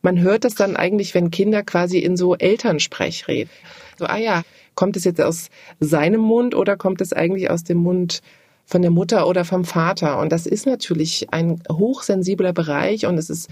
man 0.03 0.21
hört 0.21 0.45
es 0.45 0.55
dann 0.55 0.77
eigentlich, 0.77 1.15
wenn 1.15 1.31
Kinder 1.31 1.63
quasi 1.63 1.99
in 1.99 2.17
so 2.17 2.35
Elternsprech 2.35 3.29
reden. 3.29 3.51
So, 3.99 4.07
ah 4.07 4.19
ja, 4.19 4.43
kommt 4.75 4.97
es 4.97 5.05
jetzt 5.05 5.21
aus 5.21 5.49
seinem 5.81 6.21
Mund 6.21 6.55
oder 6.55 6.77
kommt 6.77 7.01
es 7.01 7.13
eigentlich 7.13 7.51
aus 7.51 7.65
dem 7.65 7.79
Mund 7.79 8.21
von 8.65 8.83
der 8.83 8.91
Mutter 8.91 9.27
oder 9.27 9.45
vom 9.45 9.65
Vater? 9.65 10.19
Und 10.19 10.33
das 10.33 10.47
ist 10.47 10.67
natürlich 10.67 11.29
ein 11.33 11.63
hochsensibler 11.71 12.53
Bereich 12.53 13.07
und 13.07 13.19
es 13.19 13.31
ist 13.31 13.51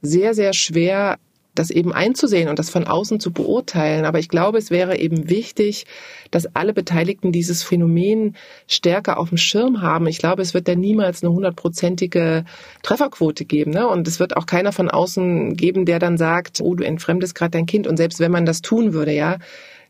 sehr, 0.00 0.34
sehr 0.34 0.52
schwer, 0.52 1.18
das 1.54 1.70
eben 1.70 1.92
einzusehen 1.92 2.48
und 2.48 2.58
das 2.58 2.70
von 2.70 2.86
außen 2.86 3.20
zu 3.20 3.32
beurteilen. 3.32 4.04
Aber 4.04 4.18
ich 4.18 4.28
glaube, 4.28 4.58
es 4.58 4.70
wäre 4.70 4.98
eben 4.98 5.28
wichtig, 5.28 5.86
dass 6.30 6.56
alle 6.56 6.72
Beteiligten 6.72 7.30
dieses 7.30 7.62
Phänomen 7.62 8.36
stärker 8.66 9.18
auf 9.18 9.28
dem 9.28 9.38
Schirm 9.38 9.82
haben. 9.82 10.06
Ich 10.06 10.18
glaube, 10.18 10.42
es 10.42 10.54
wird 10.54 10.66
da 10.66 10.74
niemals 10.74 11.22
eine 11.22 11.32
hundertprozentige 11.32 12.44
Trefferquote 12.82 13.44
geben. 13.44 13.72
Ne? 13.72 13.86
Und 13.86 14.08
es 14.08 14.18
wird 14.18 14.36
auch 14.36 14.46
keiner 14.46 14.72
von 14.72 14.90
außen 14.90 15.54
geben, 15.54 15.84
der 15.84 15.98
dann 15.98 16.16
sagt, 16.16 16.60
oh, 16.62 16.74
du 16.74 16.84
entfremdest 16.84 17.34
gerade 17.34 17.50
dein 17.50 17.66
Kind. 17.66 17.86
Und 17.86 17.98
selbst 17.98 18.18
wenn 18.18 18.32
man 18.32 18.46
das 18.46 18.62
tun 18.62 18.94
würde, 18.94 19.12
ja, 19.12 19.36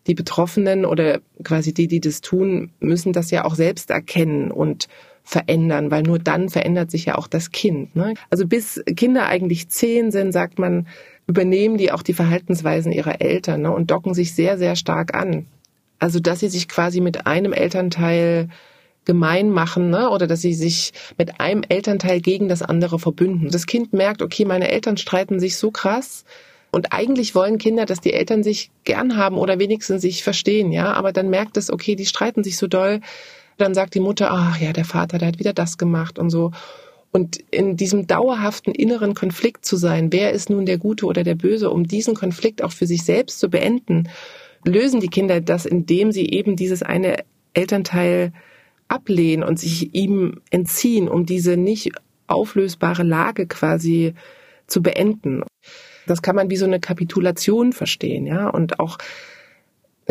die 0.07 0.15
Betroffenen 0.15 0.85
oder 0.85 1.21
quasi 1.45 1.73
die, 1.73 1.87
die 1.87 2.01
das 2.01 2.21
tun, 2.21 2.71
müssen 2.81 3.12
das 3.12 3.31
ja 3.31 3.45
auch 3.45 3.55
selbst 3.55 3.91
erkennen 3.91 4.51
und 4.51 4.88
verändern, 5.25 5.91
weil 5.91 6.03
nur 6.03 6.19
dann 6.19 6.49
verändert 6.49 6.91
sich 6.91 7.05
ja 7.05 7.17
auch 7.17 7.29
das 7.29 7.53
Kind. 7.53 7.95
Ne? 7.95 8.15
Also 8.31 8.47
bis 8.47 8.83
Kinder 8.97 9.27
eigentlich 9.27 9.69
zehn 9.69 10.11
sind, 10.11 10.33
sagt 10.33 10.59
man, 10.59 10.88
übernehmen 11.27 11.79
die 11.79 11.93
auch 11.93 12.03
die 12.03 12.15
Verhaltensweisen 12.15 12.91
ihrer 12.91 13.21
Eltern 13.21 13.62
ne, 13.62 13.71
und 13.71 13.91
docken 13.91 14.15
sich 14.15 14.35
sehr, 14.35 14.59
sehr 14.59 14.75
stark 14.75 15.15
an. 15.15 15.47
Also 16.01 16.19
dass 16.19 16.41
sie 16.41 16.49
sich 16.49 16.69
quasi 16.69 17.01
mit 17.01 17.27
einem 17.27 17.53
Elternteil 17.53 18.49
gemein 19.05 19.51
machen 19.51 19.91
ne? 19.91 20.11
oder 20.11 20.27
dass 20.27 20.41
sie 20.41 20.55
sich 20.55 20.93
mit 21.19 21.41
einem 21.41 21.62
Elternteil 21.69 22.21
gegen 22.21 22.49
das 22.49 22.62
andere 22.62 22.99
verbünden. 22.99 23.49
Das 23.51 23.67
Kind 23.67 23.93
merkt, 23.93 24.23
okay, 24.23 24.45
meine 24.45 24.71
Eltern 24.71 24.97
streiten 24.97 25.38
sich 25.38 25.57
so 25.57 25.71
krass, 25.71 26.25
und 26.72 26.92
eigentlich 26.92 27.35
wollen 27.35 27.58
Kinder, 27.58 27.85
dass 27.85 28.00
die 28.00 28.14
Eltern 28.14 28.42
sich 28.42 28.70
gern 28.85 29.16
haben 29.16 29.37
oder 29.37 29.58
wenigstens 29.58 30.00
sich 30.02 30.24
verstehen, 30.24 30.72
ja. 30.72 30.92
Aber 30.94 31.12
dann 31.12 31.28
merkt 31.28 31.56
es, 31.58 31.70
okay, 31.70 31.94
die 31.96 32.06
streiten 32.06 32.42
sich 32.42 32.56
so 32.56 32.66
doll, 32.66 33.00
dann 33.58 33.74
sagt 33.74 33.94
die 33.94 34.00
Mutter, 34.00 34.30
ach 34.30 34.58
ja, 34.58 34.72
der 34.72 34.87
Vater, 34.87 35.18
der 35.18 35.28
hat 35.28 35.38
wieder 35.38 35.52
das 35.52 35.76
gemacht 35.76 36.18
und 36.18 36.30
so. 36.30 36.50
Und 37.12 37.37
in 37.50 37.76
diesem 37.76 38.06
dauerhaften 38.06 38.74
inneren 38.74 39.14
Konflikt 39.14 39.66
zu 39.66 39.76
sein, 39.76 40.11
wer 40.12 40.32
ist 40.32 40.48
nun 40.48 40.64
der 40.64 40.78
Gute 40.78 41.04
oder 41.04 41.24
der 41.24 41.35
Böse, 41.35 41.68
um 41.68 41.87
diesen 41.87 42.14
Konflikt 42.14 42.64
auch 42.64 42.72
für 42.72 42.87
sich 42.87 43.04
selbst 43.04 43.38
zu 43.38 43.50
beenden, 43.50 44.08
lösen 44.64 45.00
die 45.00 45.08
Kinder 45.08 45.42
das, 45.42 45.66
indem 45.66 46.11
sie 46.11 46.30
eben 46.30 46.56
dieses 46.56 46.82
eine 46.82 47.18
Elternteil 47.52 48.32
ablehnen 48.88 49.44
und 49.44 49.58
sich 49.58 49.94
ihm 49.94 50.40
entziehen, 50.48 51.08
um 51.08 51.26
diese 51.26 51.58
nicht 51.58 51.90
auflösbare 52.28 53.02
Lage 53.02 53.46
quasi 53.46 54.14
zu 54.66 54.82
beenden. 54.82 55.42
Das 56.07 56.23
kann 56.23 56.37
man 56.37 56.51
wie 56.51 56.57
so 56.57 56.67
eine 56.67 56.81
Kapitulation 56.81 57.73
verstehen, 57.73 58.27
ja, 58.27 58.49
und 58.49 58.81
auch 58.81 58.99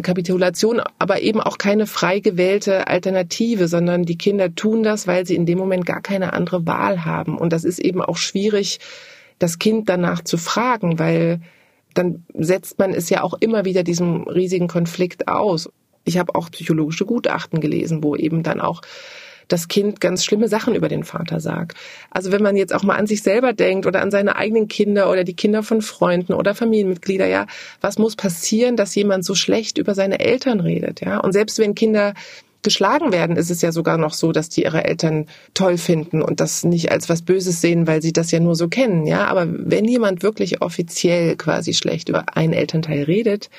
Kapitulation, 0.01 0.81
aber 0.99 1.21
eben 1.21 1.41
auch 1.41 1.57
keine 1.57 1.85
frei 1.85 2.19
gewählte 2.19 2.87
Alternative, 2.87 3.67
sondern 3.67 4.03
die 4.03 4.17
Kinder 4.17 4.55
tun 4.55 4.83
das, 4.83 5.05
weil 5.07 5.25
sie 5.25 5.35
in 5.35 5.45
dem 5.45 5.57
Moment 5.57 5.85
gar 5.85 6.01
keine 6.01 6.33
andere 6.33 6.65
Wahl 6.65 7.05
haben. 7.05 7.37
Und 7.37 7.53
das 7.53 7.63
ist 7.63 7.79
eben 7.79 8.01
auch 8.01 8.17
schwierig, 8.17 8.79
das 9.39 9.59
Kind 9.59 9.89
danach 9.89 10.23
zu 10.23 10.37
fragen, 10.37 10.99
weil 10.99 11.41
dann 11.93 12.23
setzt 12.33 12.79
man 12.79 12.93
es 12.93 13.09
ja 13.09 13.21
auch 13.21 13.33
immer 13.39 13.65
wieder 13.65 13.83
diesem 13.83 14.23
riesigen 14.23 14.67
Konflikt 14.67 15.27
aus. 15.27 15.69
Ich 16.05 16.17
habe 16.17 16.35
auch 16.35 16.49
psychologische 16.49 17.05
Gutachten 17.05 17.59
gelesen, 17.59 18.03
wo 18.03 18.15
eben 18.15 18.43
dann 18.43 18.61
auch 18.61 18.81
das 19.51 19.67
Kind 19.67 19.99
ganz 19.99 20.23
schlimme 20.23 20.47
Sachen 20.47 20.75
über 20.75 20.87
den 20.87 21.03
Vater 21.03 21.39
sagt. 21.39 21.77
Also 22.09 22.31
wenn 22.31 22.41
man 22.41 22.55
jetzt 22.55 22.73
auch 22.73 22.83
mal 22.83 22.95
an 22.95 23.07
sich 23.07 23.23
selber 23.23 23.53
denkt 23.53 23.85
oder 23.85 24.01
an 24.01 24.11
seine 24.11 24.35
eigenen 24.35 24.67
Kinder 24.67 25.09
oder 25.09 25.23
die 25.23 25.35
Kinder 25.35 25.63
von 25.63 25.81
Freunden 25.81 26.33
oder 26.33 26.55
Familienmitglieder, 26.55 27.27
ja, 27.27 27.47
was 27.81 27.97
muss 27.97 28.15
passieren, 28.15 28.75
dass 28.75 28.95
jemand 28.95 29.25
so 29.25 29.35
schlecht 29.35 29.77
über 29.77 29.95
seine 29.95 30.19
Eltern 30.19 30.59
redet, 30.59 31.01
ja? 31.01 31.19
Und 31.19 31.33
selbst 31.33 31.59
wenn 31.59 31.75
Kinder 31.75 32.13
geschlagen 32.63 33.11
werden, 33.11 33.37
ist 33.37 33.49
es 33.49 33.61
ja 33.61 33.71
sogar 33.71 33.97
noch 33.97 34.13
so, 34.13 34.31
dass 34.31 34.49
die 34.49 34.63
ihre 34.63 34.83
Eltern 34.83 35.25
toll 35.53 35.77
finden 35.77 36.21
und 36.21 36.39
das 36.39 36.63
nicht 36.63 36.91
als 36.91 37.09
was 37.09 37.23
Böses 37.23 37.59
sehen, 37.59 37.87
weil 37.87 38.01
sie 38.01 38.13
das 38.13 38.31
ja 38.31 38.39
nur 38.39 38.55
so 38.55 38.67
kennen, 38.67 39.05
ja. 39.07 39.25
Aber 39.25 39.47
wenn 39.49 39.85
jemand 39.85 40.23
wirklich 40.23 40.61
offiziell 40.61 41.35
quasi 41.35 41.73
schlecht 41.73 42.09
über 42.09 42.37
einen 42.37 42.53
Elternteil 42.53 43.03
redet, 43.03 43.49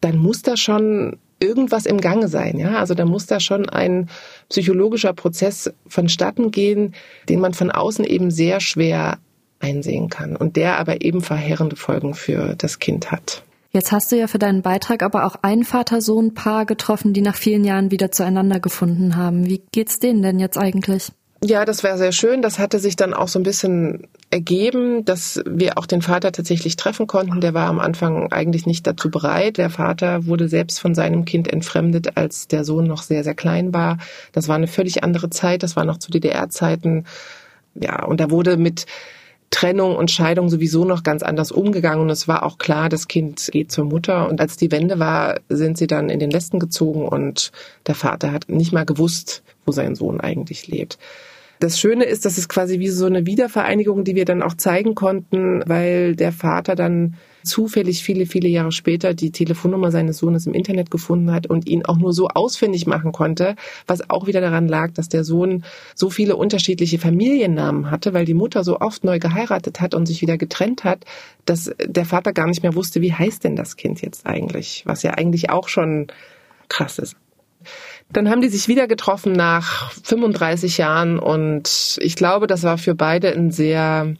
dann 0.00 0.18
muss 0.18 0.42
da 0.42 0.56
schon 0.56 1.18
irgendwas 1.40 1.86
im 1.86 2.00
Gange 2.00 2.28
sein. 2.28 2.58
Ja, 2.58 2.78
also 2.78 2.94
da 2.94 3.04
muss 3.04 3.26
da 3.26 3.40
schon 3.40 3.68
ein 3.68 4.08
psychologischer 4.48 5.12
Prozess 5.12 5.70
vonstatten 5.86 6.50
gehen, 6.50 6.94
den 7.28 7.40
man 7.40 7.54
von 7.54 7.70
außen 7.70 8.04
eben 8.04 8.30
sehr 8.30 8.60
schwer 8.60 9.18
einsehen 9.60 10.08
kann 10.08 10.36
und 10.36 10.56
der 10.56 10.78
aber 10.78 11.02
eben 11.02 11.20
verheerende 11.20 11.76
Folgen 11.76 12.14
für 12.14 12.54
das 12.56 12.78
Kind 12.78 13.10
hat. 13.10 13.42
Jetzt 13.70 13.92
hast 13.92 14.10
du 14.10 14.16
ja 14.16 14.28
für 14.28 14.38
deinen 14.38 14.62
Beitrag 14.62 15.02
aber 15.02 15.26
auch 15.26 15.36
ein 15.42 15.62
Vater-Sohn-Paar 15.62 16.64
getroffen, 16.64 17.12
die 17.12 17.20
nach 17.20 17.36
vielen 17.36 17.64
Jahren 17.64 17.90
wieder 17.90 18.10
zueinander 18.10 18.60
gefunden 18.60 19.16
haben. 19.16 19.46
Wie 19.46 19.62
geht's 19.72 19.98
denen 19.98 20.22
denn 20.22 20.38
jetzt 20.38 20.56
eigentlich? 20.56 21.12
Ja, 21.44 21.64
das 21.64 21.84
wäre 21.84 21.96
sehr 21.96 22.10
schön. 22.10 22.42
Das 22.42 22.58
hatte 22.58 22.80
sich 22.80 22.96
dann 22.96 23.14
auch 23.14 23.28
so 23.28 23.38
ein 23.38 23.44
bisschen 23.44 24.08
ergeben, 24.30 25.04
dass 25.04 25.40
wir 25.46 25.78
auch 25.78 25.86
den 25.86 26.02
Vater 26.02 26.32
tatsächlich 26.32 26.74
treffen 26.74 27.06
konnten. 27.06 27.40
Der 27.40 27.54
war 27.54 27.68
am 27.68 27.78
Anfang 27.78 28.32
eigentlich 28.32 28.66
nicht 28.66 28.86
dazu 28.88 29.08
bereit. 29.08 29.56
Der 29.56 29.70
Vater 29.70 30.26
wurde 30.26 30.48
selbst 30.48 30.80
von 30.80 30.96
seinem 30.96 31.24
Kind 31.24 31.46
entfremdet, 31.46 32.16
als 32.16 32.48
der 32.48 32.64
Sohn 32.64 32.86
noch 32.88 33.02
sehr, 33.02 33.22
sehr 33.22 33.36
klein 33.36 33.72
war. 33.72 33.98
Das 34.32 34.48
war 34.48 34.56
eine 34.56 34.66
völlig 34.66 35.04
andere 35.04 35.30
Zeit. 35.30 35.62
Das 35.62 35.76
war 35.76 35.84
noch 35.84 35.98
zu 35.98 36.10
DDR-Zeiten. 36.10 37.04
Ja, 37.76 38.04
und 38.04 38.18
da 38.18 38.32
wurde 38.32 38.56
mit 38.56 38.86
Trennung 39.50 39.94
und 39.96 40.10
Scheidung 40.10 40.48
sowieso 40.48 40.84
noch 40.84 41.04
ganz 41.04 41.22
anders 41.22 41.52
umgegangen. 41.52 42.02
Und 42.02 42.10
es 42.10 42.26
war 42.26 42.42
auch 42.42 42.58
klar, 42.58 42.88
das 42.88 43.06
Kind 43.06 43.48
geht 43.52 43.70
zur 43.70 43.84
Mutter. 43.84 44.28
Und 44.28 44.40
als 44.40 44.56
die 44.56 44.72
Wende 44.72 44.98
war, 44.98 45.36
sind 45.48 45.78
sie 45.78 45.86
dann 45.86 46.10
in 46.10 46.18
den 46.18 46.32
Westen 46.32 46.58
gezogen 46.58 47.06
und 47.06 47.52
der 47.86 47.94
Vater 47.94 48.32
hat 48.32 48.48
nicht 48.48 48.72
mal 48.72 48.84
gewusst, 48.84 49.44
wo 49.64 49.72
sein 49.72 49.94
Sohn 49.94 50.20
eigentlich 50.20 50.66
lebt. 50.66 50.98
Das 51.60 51.78
Schöne 51.80 52.04
ist, 52.04 52.24
dass 52.24 52.38
es 52.38 52.48
quasi 52.48 52.78
wie 52.78 52.88
so 52.88 53.06
eine 53.06 53.26
Wiedervereinigung, 53.26 54.04
die 54.04 54.14
wir 54.14 54.24
dann 54.24 54.42
auch 54.42 54.54
zeigen 54.54 54.94
konnten, 54.94 55.62
weil 55.66 56.14
der 56.14 56.32
Vater 56.32 56.76
dann 56.76 57.16
zufällig 57.44 58.02
viele, 58.02 58.26
viele 58.26 58.48
Jahre 58.48 58.72
später 58.72 59.14
die 59.14 59.32
Telefonnummer 59.32 59.90
seines 59.90 60.18
Sohnes 60.18 60.46
im 60.46 60.54
Internet 60.54 60.90
gefunden 60.90 61.32
hat 61.32 61.46
und 61.46 61.66
ihn 61.66 61.84
auch 61.84 61.96
nur 61.96 62.12
so 62.12 62.28
ausfindig 62.28 62.86
machen 62.86 63.10
konnte, 63.10 63.56
was 63.86 64.08
auch 64.10 64.26
wieder 64.26 64.40
daran 64.40 64.68
lag, 64.68 64.92
dass 64.92 65.08
der 65.08 65.24
Sohn 65.24 65.64
so 65.94 66.10
viele 66.10 66.36
unterschiedliche 66.36 66.98
Familiennamen 66.98 67.90
hatte, 67.90 68.12
weil 68.12 68.24
die 68.24 68.34
Mutter 68.34 68.62
so 68.62 68.78
oft 68.80 69.02
neu 69.02 69.18
geheiratet 69.18 69.80
hat 69.80 69.94
und 69.94 70.06
sich 70.06 70.20
wieder 70.20 70.36
getrennt 70.36 70.84
hat, 70.84 71.04
dass 71.44 71.72
der 71.84 72.04
Vater 72.04 72.32
gar 72.32 72.46
nicht 72.46 72.62
mehr 72.62 72.74
wusste, 72.74 73.00
wie 73.00 73.12
heißt 73.12 73.44
denn 73.44 73.56
das 73.56 73.76
Kind 73.76 74.02
jetzt 74.02 74.26
eigentlich, 74.26 74.82
was 74.86 75.02
ja 75.02 75.12
eigentlich 75.12 75.50
auch 75.50 75.68
schon 75.68 76.08
krass 76.68 76.98
ist. 76.98 77.16
Dann 78.10 78.30
haben 78.30 78.40
die 78.40 78.48
sich 78.48 78.68
wieder 78.68 78.88
getroffen 78.88 79.32
nach 79.32 79.92
35 80.02 80.78
Jahren 80.78 81.18
und 81.18 81.98
ich 82.00 82.16
glaube, 82.16 82.46
das 82.46 82.62
war 82.62 82.78
für 82.78 82.94
beide 82.94 83.32
ein 83.32 83.50
sehr 83.50 84.14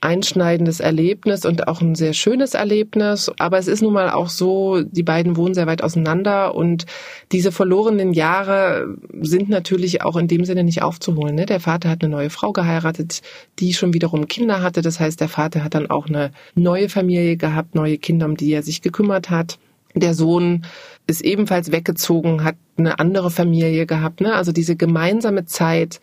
einschneidendes 0.00 0.80
Erlebnis 0.80 1.44
und 1.44 1.66
auch 1.66 1.80
ein 1.80 1.94
sehr 1.94 2.12
schönes 2.12 2.54
Erlebnis. 2.54 3.30
Aber 3.38 3.58
es 3.58 3.66
ist 3.66 3.82
nun 3.82 3.92
mal 3.92 4.10
auch 4.10 4.28
so, 4.28 4.82
die 4.82 5.02
beiden 5.02 5.36
wohnen 5.36 5.54
sehr 5.54 5.66
weit 5.66 5.82
auseinander 5.82 6.54
und 6.54 6.86
diese 7.32 7.52
verlorenen 7.52 8.12
Jahre 8.12 8.96
sind 9.20 9.48
natürlich 9.48 10.02
auch 10.02 10.16
in 10.16 10.28
dem 10.28 10.44
Sinne 10.44 10.64
nicht 10.64 10.82
aufzuholen. 10.82 11.34
Ne? 11.34 11.46
Der 11.46 11.60
Vater 11.60 11.90
hat 11.90 12.02
eine 12.02 12.12
neue 12.12 12.30
Frau 12.30 12.52
geheiratet, 12.52 13.22
die 13.58 13.74
schon 13.74 13.92
wiederum 13.94 14.28
Kinder 14.28 14.62
hatte. 14.62 14.82
Das 14.82 15.00
heißt, 15.00 15.20
der 15.20 15.28
Vater 15.28 15.64
hat 15.64 15.74
dann 15.74 15.90
auch 15.90 16.06
eine 16.06 16.30
neue 16.54 16.88
Familie 16.88 17.36
gehabt, 17.36 17.74
neue 17.74 17.98
Kinder, 17.98 18.26
um 18.26 18.36
die 18.36 18.52
er 18.52 18.62
sich 18.62 18.82
gekümmert 18.82 19.30
hat. 19.30 19.58
Der 19.94 20.14
Sohn 20.14 20.64
ist 21.06 21.22
ebenfalls 21.22 21.72
weggezogen, 21.72 22.44
hat 22.44 22.56
eine 22.76 22.98
andere 22.98 23.30
Familie 23.30 23.86
gehabt. 23.86 24.20
Ne? 24.20 24.34
Also 24.34 24.52
diese 24.52 24.76
gemeinsame 24.76 25.46
Zeit, 25.46 26.00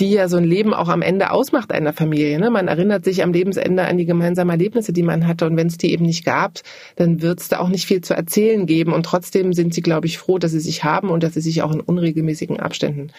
die 0.00 0.10
ja 0.10 0.28
so 0.28 0.36
ein 0.36 0.44
Leben 0.44 0.74
auch 0.74 0.88
am 0.88 1.02
Ende 1.02 1.30
ausmacht 1.30 1.72
einer 1.72 1.92
Familie. 1.92 2.38
Ne? 2.38 2.50
Man 2.50 2.68
erinnert 2.68 3.04
sich 3.04 3.22
am 3.22 3.32
Lebensende 3.32 3.84
an 3.86 3.98
die 3.98 4.06
gemeinsamen 4.06 4.50
Erlebnisse, 4.50 4.92
die 4.92 5.02
man 5.02 5.26
hatte. 5.26 5.46
Und 5.46 5.56
wenn 5.56 5.66
es 5.66 5.78
die 5.78 5.92
eben 5.92 6.04
nicht 6.04 6.24
gab, 6.24 6.60
dann 6.96 7.22
wird 7.22 7.40
es 7.40 7.48
da 7.48 7.60
auch 7.60 7.68
nicht 7.68 7.86
viel 7.86 8.00
zu 8.00 8.14
erzählen 8.14 8.66
geben. 8.66 8.92
Und 8.92 9.04
trotzdem 9.04 9.52
sind 9.52 9.74
sie, 9.74 9.82
glaube 9.82 10.06
ich, 10.06 10.18
froh, 10.18 10.38
dass 10.38 10.52
sie 10.52 10.60
sich 10.60 10.84
haben 10.84 11.10
und 11.10 11.22
dass 11.22 11.34
sie 11.34 11.40
sich 11.40 11.62
auch 11.62 11.72
in 11.72 11.80
unregelmäßigen 11.80 12.60
Abständen 12.60 13.12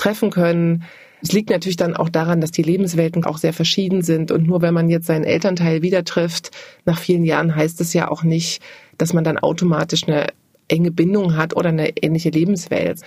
treffen 0.00 0.30
können. 0.30 0.84
Es 1.22 1.32
liegt 1.32 1.50
natürlich 1.50 1.76
dann 1.76 1.94
auch 1.94 2.08
daran, 2.08 2.40
dass 2.40 2.50
die 2.50 2.62
Lebenswelten 2.62 3.24
auch 3.24 3.36
sehr 3.36 3.52
verschieden 3.52 4.02
sind. 4.02 4.30
Und 4.30 4.46
nur 4.46 4.62
wenn 4.62 4.72
man 4.72 4.88
jetzt 4.88 5.06
seinen 5.06 5.24
Elternteil 5.24 5.82
wieder 5.82 6.04
trifft, 6.04 6.50
nach 6.86 6.98
vielen 6.98 7.24
Jahren 7.24 7.54
heißt 7.54 7.80
es 7.80 7.92
ja 7.92 8.10
auch 8.10 8.22
nicht, 8.22 8.62
dass 8.96 9.12
man 9.12 9.24
dann 9.24 9.36
automatisch 9.36 10.08
eine 10.08 10.28
enge 10.68 10.90
Bindung 10.90 11.36
hat 11.36 11.54
oder 11.54 11.68
eine 11.68 11.90
ähnliche 12.02 12.30
Lebenswelt. 12.30 13.00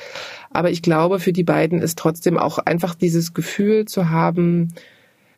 Aber 0.51 0.69
ich 0.69 0.81
glaube, 0.81 1.19
für 1.19 1.33
die 1.33 1.43
beiden 1.43 1.81
ist 1.81 1.97
trotzdem 1.97 2.37
auch 2.37 2.59
einfach 2.59 2.93
dieses 2.93 3.33
Gefühl 3.33 3.85
zu 3.85 4.09
haben, 4.09 4.73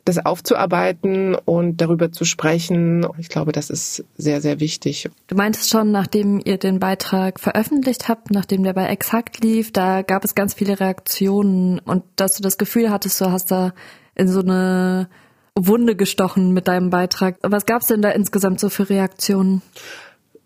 das 0.05 0.23
aufzuarbeiten 0.23 1.35
und 1.35 1.81
darüber 1.81 2.11
zu 2.11 2.25
sprechen. 2.25 3.05
Ich 3.17 3.29
glaube, 3.29 3.51
das 3.51 3.71
ist 3.71 4.05
sehr, 4.15 4.39
sehr 4.39 4.59
wichtig. 4.59 5.09
Du 5.27 5.35
meintest 5.35 5.71
schon, 5.71 5.91
nachdem 5.91 6.39
ihr 6.45 6.57
den 6.57 6.79
Beitrag 6.79 7.39
veröffentlicht 7.39 8.07
habt, 8.07 8.29
nachdem 8.29 8.63
der 8.63 8.73
bei 8.73 8.85
Exakt 8.85 9.43
lief, 9.43 9.73
da 9.73 10.03
gab 10.03 10.23
es 10.23 10.35
ganz 10.35 10.53
viele 10.53 10.79
Reaktionen 10.79 11.79
und 11.79 12.03
dass 12.15 12.35
du 12.35 12.43
das 12.43 12.57
Gefühl 12.57 12.91
hattest, 12.91 13.19
du 13.19 13.31
hast 13.31 13.49
da 13.49 13.73
in 14.13 14.27
so 14.27 14.41
eine 14.41 15.09
Wunde 15.57 15.95
gestochen 15.95 16.53
mit 16.53 16.67
deinem 16.67 16.91
Beitrag. 16.91 17.37
Was 17.41 17.65
gab 17.65 17.81
es 17.81 17.87
denn 17.87 18.03
da 18.03 18.09
insgesamt 18.09 18.59
so 18.59 18.69
für 18.69 18.89
Reaktionen? 18.89 19.63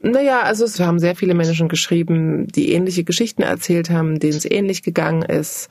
Naja, 0.02 0.42
also 0.44 0.64
es 0.64 0.80
haben 0.80 1.00
sehr 1.00 1.16
viele 1.16 1.34
Menschen 1.34 1.68
geschrieben, 1.68 2.48
die 2.48 2.72
ähnliche 2.72 3.04
Geschichten 3.04 3.42
erzählt 3.42 3.90
haben, 3.90 4.20
denen 4.20 4.38
es 4.38 4.50
ähnlich 4.50 4.84
gegangen 4.84 5.24
ist, 5.24 5.70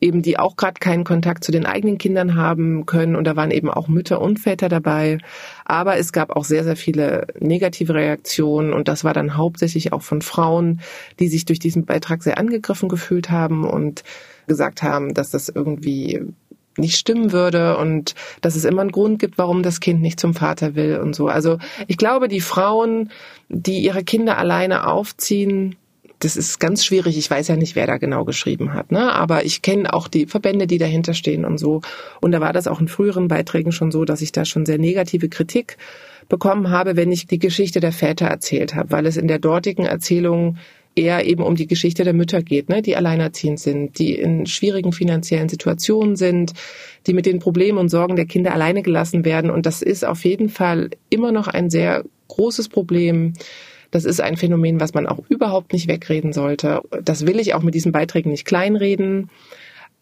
eben 0.00 0.22
die 0.22 0.38
auch 0.38 0.56
gerade 0.56 0.78
keinen 0.80 1.04
Kontakt 1.04 1.44
zu 1.44 1.52
den 1.52 1.66
eigenen 1.66 1.98
Kindern 1.98 2.34
haben 2.34 2.86
können. 2.86 3.16
Und 3.16 3.24
da 3.24 3.36
waren 3.36 3.50
eben 3.50 3.70
auch 3.70 3.88
Mütter 3.88 4.20
und 4.20 4.38
Väter 4.38 4.68
dabei. 4.68 5.18
Aber 5.64 5.96
es 5.96 6.12
gab 6.12 6.30
auch 6.30 6.44
sehr, 6.44 6.64
sehr 6.64 6.76
viele 6.76 7.26
negative 7.40 7.94
Reaktionen. 7.94 8.72
Und 8.72 8.88
das 8.88 9.04
war 9.04 9.14
dann 9.14 9.36
hauptsächlich 9.36 9.92
auch 9.92 10.02
von 10.02 10.20
Frauen, 10.20 10.80
die 11.20 11.28
sich 11.28 11.44
durch 11.44 11.58
diesen 11.58 11.86
Beitrag 11.86 12.22
sehr 12.22 12.38
angegriffen 12.38 12.88
gefühlt 12.88 13.30
haben 13.30 13.64
und 13.64 14.04
gesagt 14.46 14.82
haben, 14.82 15.14
dass 15.14 15.30
das 15.30 15.48
irgendwie 15.48 16.20
nicht 16.76 16.96
stimmen 16.96 17.32
würde 17.32 17.76
und 17.76 18.14
dass 18.40 18.56
es 18.56 18.64
immer 18.64 18.82
einen 18.82 18.92
Grund 18.92 19.18
gibt, 19.20 19.38
warum 19.38 19.62
das 19.62 19.80
Kind 19.80 20.00
nicht 20.00 20.18
zum 20.18 20.34
Vater 20.34 20.74
will 20.74 20.98
und 20.98 21.14
so. 21.14 21.28
Also 21.28 21.58
ich 21.86 21.96
glaube, 21.96 22.28
die 22.28 22.40
Frauen, 22.40 23.10
die 23.48 23.78
ihre 23.78 24.04
Kinder 24.04 24.38
alleine 24.38 24.88
aufziehen, 24.88 25.76
das 26.24 26.36
ist 26.36 26.58
ganz 26.58 26.84
schwierig. 26.84 27.18
Ich 27.18 27.30
weiß 27.30 27.48
ja 27.48 27.56
nicht, 27.56 27.76
wer 27.76 27.86
da 27.86 27.98
genau 27.98 28.24
geschrieben 28.24 28.72
hat, 28.72 28.90
ne? 28.90 29.12
Aber 29.12 29.44
ich 29.44 29.62
kenne 29.62 29.92
auch 29.92 30.08
die 30.08 30.26
Verbände, 30.26 30.66
die 30.66 30.78
dahinter 30.78 31.14
stehen 31.14 31.44
und 31.44 31.58
so. 31.58 31.82
Und 32.20 32.32
da 32.32 32.40
war 32.40 32.52
das 32.52 32.66
auch 32.66 32.80
in 32.80 32.88
früheren 32.88 33.28
Beiträgen 33.28 33.72
schon 33.72 33.90
so, 33.90 34.04
dass 34.04 34.22
ich 34.22 34.32
da 34.32 34.44
schon 34.44 34.66
sehr 34.66 34.78
negative 34.78 35.28
Kritik 35.28 35.76
bekommen 36.28 36.70
habe, 36.70 36.96
wenn 36.96 37.12
ich 37.12 37.26
die 37.26 37.38
Geschichte 37.38 37.80
der 37.80 37.92
Väter 37.92 38.26
erzählt 38.26 38.74
habe, 38.74 38.90
weil 38.90 39.06
es 39.06 39.16
in 39.16 39.28
der 39.28 39.38
dortigen 39.38 39.84
Erzählung 39.84 40.56
eher 40.96 41.26
eben 41.26 41.42
um 41.42 41.56
die 41.56 41.66
Geschichte 41.66 42.04
der 42.04 42.12
Mütter 42.12 42.42
geht, 42.42 42.68
ne, 42.68 42.80
die 42.80 42.96
alleinerziehend 42.96 43.58
sind, 43.58 43.98
die 43.98 44.14
in 44.14 44.46
schwierigen 44.46 44.92
finanziellen 44.92 45.48
Situationen 45.48 46.16
sind, 46.16 46.52
die 47.06 47.12
mit 47.12 47.26
den 47.26 47.40
Problemen 47.40 47.78
und 47.78 47.88
Sorgen 47.88 48.16
der 48.16 48.26
Kinder 48.26 48.52
alleine 48.52 48.82
gelassen 48.82 49.24
werden. 49.24 49.50
Und 49.50 49.66
das 49.66 49.82
ist 49.82 50.04
auf 50.04 50.24
jeden 50.24 50.48
Fall 50.48 50.90
immer 51.10 51.32
noch 51.32 51.48
ein 51.48 51.68
sehr 51.68 52.04
großes 52.28 52.68
Problem. 52.68 53.34
Das 53.94 54.04
ist 54.04 54.20
ein 54.20 54.36
Phänomen, 54.36 54.80
was 54.80 54.92
man 54.92 55.06
auch 55.06 55.20
überhaupt 55.28 55.72
nicht 55.72 55.86
wegreden 55.86 56.32
sollte. 56.32 56.80
Das 57.04 57.28
will 57.28 57.38
ich 57.38 57.54
auch 57.54 57.62
mit 57.62 57.76
diesen 57.76 57.92
Beiträgen 57.92 58.30
nicht 58.30 58.44
kleinreden. 58.44 59.30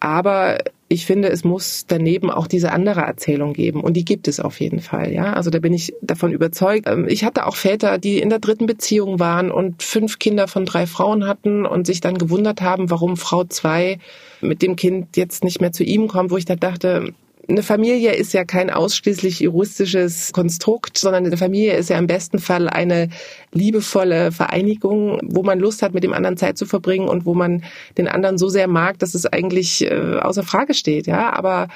Aber 0.00 0.56
ich 0.88 1.04
finde, 1.04 1.28
es 1.28 1.44
muss 1.44 1.84
daneben 1.86 2.30
auch 2.30 2.46
diese 2.46 2.72
andere 2.72 3.02
Erzählung 3.02 3.52
geben. 3.52 3.82
Und 3.82 3.92
die 3.92 4.06
gibt 4.06 4.28
es 4.28 4.40
auf 4.40 4.60
jeden 4.60 4.80
Fall, 4.80 5.12
ja. 5.12 5.34
Also 5.34 5.50
da 5.50 5.58
bin 5.58 5.74
ich 5.74 5.92
davon 6.00 6.32
überzeugt. 6.32 6.88
Ähm, 6.88 7.06
ich 7.06 7.22
hatte 7.22 7.46
auch 7.46 7.54
Väter, 7.54 7.98
die 7.98 8.18
in 8.18 8.30
der 8.30 8.38
dritten 8.38 8.64
Beziehung 8.64 9.20
waren 9.20 9.50
und 9.50 9.82
fünf 9.82 10.18
Kinder 10.18 10.48
von 10.48 10.64
drei 10.64 10.86
Frauen 10.86 11.26
hatten 11.26 11.66
und 11.66 11.86
sich 11.86 12.00
dann 12.00 12.16
gewundert 12.16 12.62
haben, 12.62 12.90
warum 12.90 13.18
Frau 13.18 13.44
zwei 13.44 13.98
mit 14.40 14.62
dem 14.62 14.74
Kind 14.74 15.18
jetzt 15.18 15.44
nicht 15.44 15.60
mehr 15.60 15.72
zu 15.72 15.84
ihm 15.84 16.08
kommt, 16.08 16.30
wo 16.30 16.38
ich 16.38 16.46
da 16.46 16.56
dachte, 16.56 17.12
eine 17.52 17.62
Familie 17.62 18.14
ist 18.14 18.32
ja 18.32 18.44
kein 18.44 18.70
ausschließlich 18.70 19.40
juristisches 19.40 20.32
Konstrukt, 20.32 20.98
sondern 20.98 21.26
eine 21.26 21.36
Familie 21.36 21.76
ist 21.76 21.90
ja 21.90 21.98
im 21.98 22.06
besten 22.06 22.38
Fall 22.38 22.68
eine 22.68 23.10
liebevolle 23.52 24.32
Vereinigung, 24.32 25.20
wo 25.22 25.42
man 25.42 25.60
Lust 25.60 25.82
hat, 25.82 25.94
mit 25.94 26.02
dem 26.02 26.14
anderen 26.14 26.36
Zeit 26.36 26.56
zu 26.56 26.66
verbringen 26.66 27.08
und 27.08 27.26
wo 27.26 27.34
man 27.34 27.62
den 27.98 28.08
anderen 28.08 28.38
so 28.38 28.48
sehr 28.48 28.68
mag, 28.68 28.98
dass 28.98 29.14
es 29.14 29.26
eigentlich 29.26 29.84
äh, 29.84 30.18
außer 30.20 30.42
Frage 30.42 30.74
steht. 30.74 31.06
Ja, 31.06 31.32
aber 31.32 31.68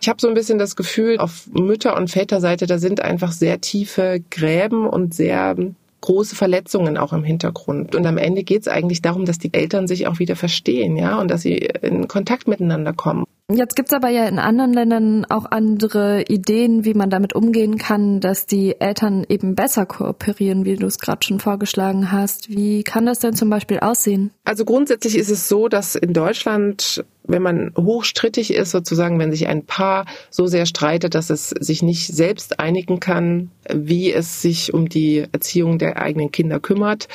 ich 0.00 0.08
habe 0.08 0.20
so 0.20 0.28
ein 0.28 0.34
bisschen 0.34 0.58
das 0.58 0.76
Gefühl, 0.76 1.18
auf 1.18 1.46
Mütter- 1.52 1.96
und 1.96 2.10
Väterseite, 2.10 2.66
da 2.66 2.78
sind 2.78 3.02
einfach 3.02 3.32
sehr 3.32 3.60
tiefe 3.60 4.24
Gräben 4.30 4.86
und 4.86 5.14
sehr 5.14 5.54
große 6.00 6.34
Verletzungen 6.34 6.96
auch 6.96 7.12
im 7.12 7.24
Hintergrund. 7.24 7.94
Und 7.94 8.06
am 8.06 8.16
Ende 8.16 8.42
geht 8.42 8.62
es 8.62 8.68
eigentlich 8.68 9.02
darum, 9.02 9.26
dass 9.26 9.38
die 9.38 9.52
Eltern 9.52 9.86
sich 9.86 10.06
auch 10.06 10.18
wieder 10.18 10.36
verstehen, 10.36 10.96
ja, 10.96 11.20
und 11.20 11.30
dass 11.30 11.42
sie 11.42 11.56
in 11.82 12.08
Kontakt 12.08 12.48
miteinander 12.48 12.94
kommen. 12.94 13.26
Jetzt 13.52 13.74
gibt's 13.74 13.92
aber 13.92 14.10
ja 14.10 14.26
in 14.26 14.38
anderen 14.38 14.72
Ländern 14.72 15.24
auch 15.24 15.44
andere 15.50 16.22
Ideen, 16.28 16.84
wie 16.84 16.94
man 16.94 17.10
damit 17.10 17.34
umgehen 17.34 17.78
kann, 17.78 18.20
dass 18.20 18.46
die 18.46 18.80
Eltern 18.80 19.26
eben 19.28 19.56
besser 19.56 19.86
kooperieren, 19.86 20.64
wie 20.64 20.76
du 20.76 20.86
es 20.86 20.98
gerade 21.00 21.26
schon 21.26 21.40
vorgeschlagen 21.40 22.12
hast. 22.12 22.48
Wie 22.50 22.84
kann 22.84 23.06
das 23.06 23.18
denn 23.18 23.34
zum 23.34 23.50
Beispiel 23.50 23.80
aussehen? 23.80 24.30
Also 24.44 24.64
grundsätzlich 24.64 25.16
ist 25.16 25.30
es 25.30 25.48
so, 25.48 25.68
dass 25.68 25.96
in 25.96 26.12
Deutschland, 26.12 27.04
wenn 27.24 27.42
man 27.42 27.72
hochstrittig 27.76 28.54
ist, 28.54 28.70
sozusagen, 28.70 29.18
wenn 29.18 29.32
sich 29.32 29.48
ein 29.48 29.66
Paar 29.66 30.06
so 30.30 30.46
sehr 30.46 30.66
streitet, 30.66 31.16
dass 31.16 31.30
es 31.30 31.50
sich 31.50 31.82
nicht 31.82 32.06
selbst 32.06 32.60
einigen 32.60 33.00
kann, 33.00 33.50
wie 33.68 34.12
es 34.12 34.42
sich 34.42 34.72
um 34.72 34.88
die 34.88 35.24
Erziehung 35.32 35.78
der 35.78 36.00
eigenen 36.00 36.30
Kinder 36.30 36.60
kümmert, 36.60 37.08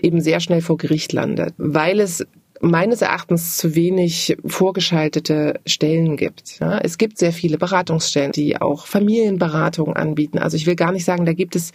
eben 0.00 0.20
sehr 0.20 0.38
schnell 0.38 0.60
vor 0.60 0.76
Gericht 0.76 1.12
landet, 1.12 1.54
weil 1.56 1.98
es 1.98 2.24
meines 2.64 3.02
Erachtens 3.02 3.56
zu 3.56 3.74
wenig 3.74 4.36
vorgeschaltete 4.44 5.60
Stellen 5.66 6.16
gibt. 6.16 6.58
Ja, 6.60 6.78
es 6.78 6.98
gibt 6.98 7.18
sehr 7.18 7.32
viele 7.32 7.58
Beratungsstellen, 7.58 8.32
die 8.32 8.60
auch 8.60 8.86
Familienberatung 8.86 9.94
anbieten. 9.94 10.38
Also 10.38 10.56
ich 10.56 10.66
will 10.66 10.76
gar 10.76 10.92
nicht 10.92 11.04
sagen, 11.04 11.26
da 11.26 11.32
gibt 11.32 11.56
es 11.56 11.72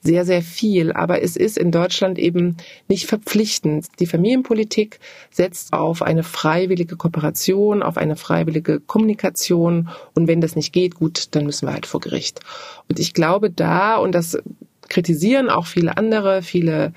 sehr, 0.00 0.24
sehr 0.24 0.42
viel, 0.42 0.92
aber 0.92 1.22
es 1.22 1.36
ist 1.36 1.56
in 1.56 1.70
Deutschland 1.70 2.18
eben 2.18 2.56
nicht 2.88 3.06
verpflichtend. 3.06 3.86
Die 4.00 4.06
Familienpolitik 4.06 4.98
setzt 5.30 5.72
auf 5.72 6.02
eine 6.02 6.24
freiwillige 6.24 6.96
Kooperation, 6.96 7.82
auf 7.82 7.96
eine 7.96 8.16
freiwillige 8.16 8.80
Kommunikation 8.80 9.88
und 10.14 10.26
wenn 10.26 10.40
das 10.40 10.56
nicht 10.56 10.72
geht, 10.72 10.96
gut, 10.96 11.34
dann 11.36 11.46
müssen 11.46 11.68
wir 11.68 11.72
halt 11.72 11.86
vor 11.86 12.00
Gericht. 12.00 12.40
Und 12.88 12.98
ich 12.98 13.14
glaube 13.14 13.50
da, 13.50 13.96
und 13.96 14.12
das 14.12 14.38
kritisieren 14.88 15.48
auch 15.48 15.66
viele 15.66 15.96
andere, 15.96 16.42
viele 16.42 16.92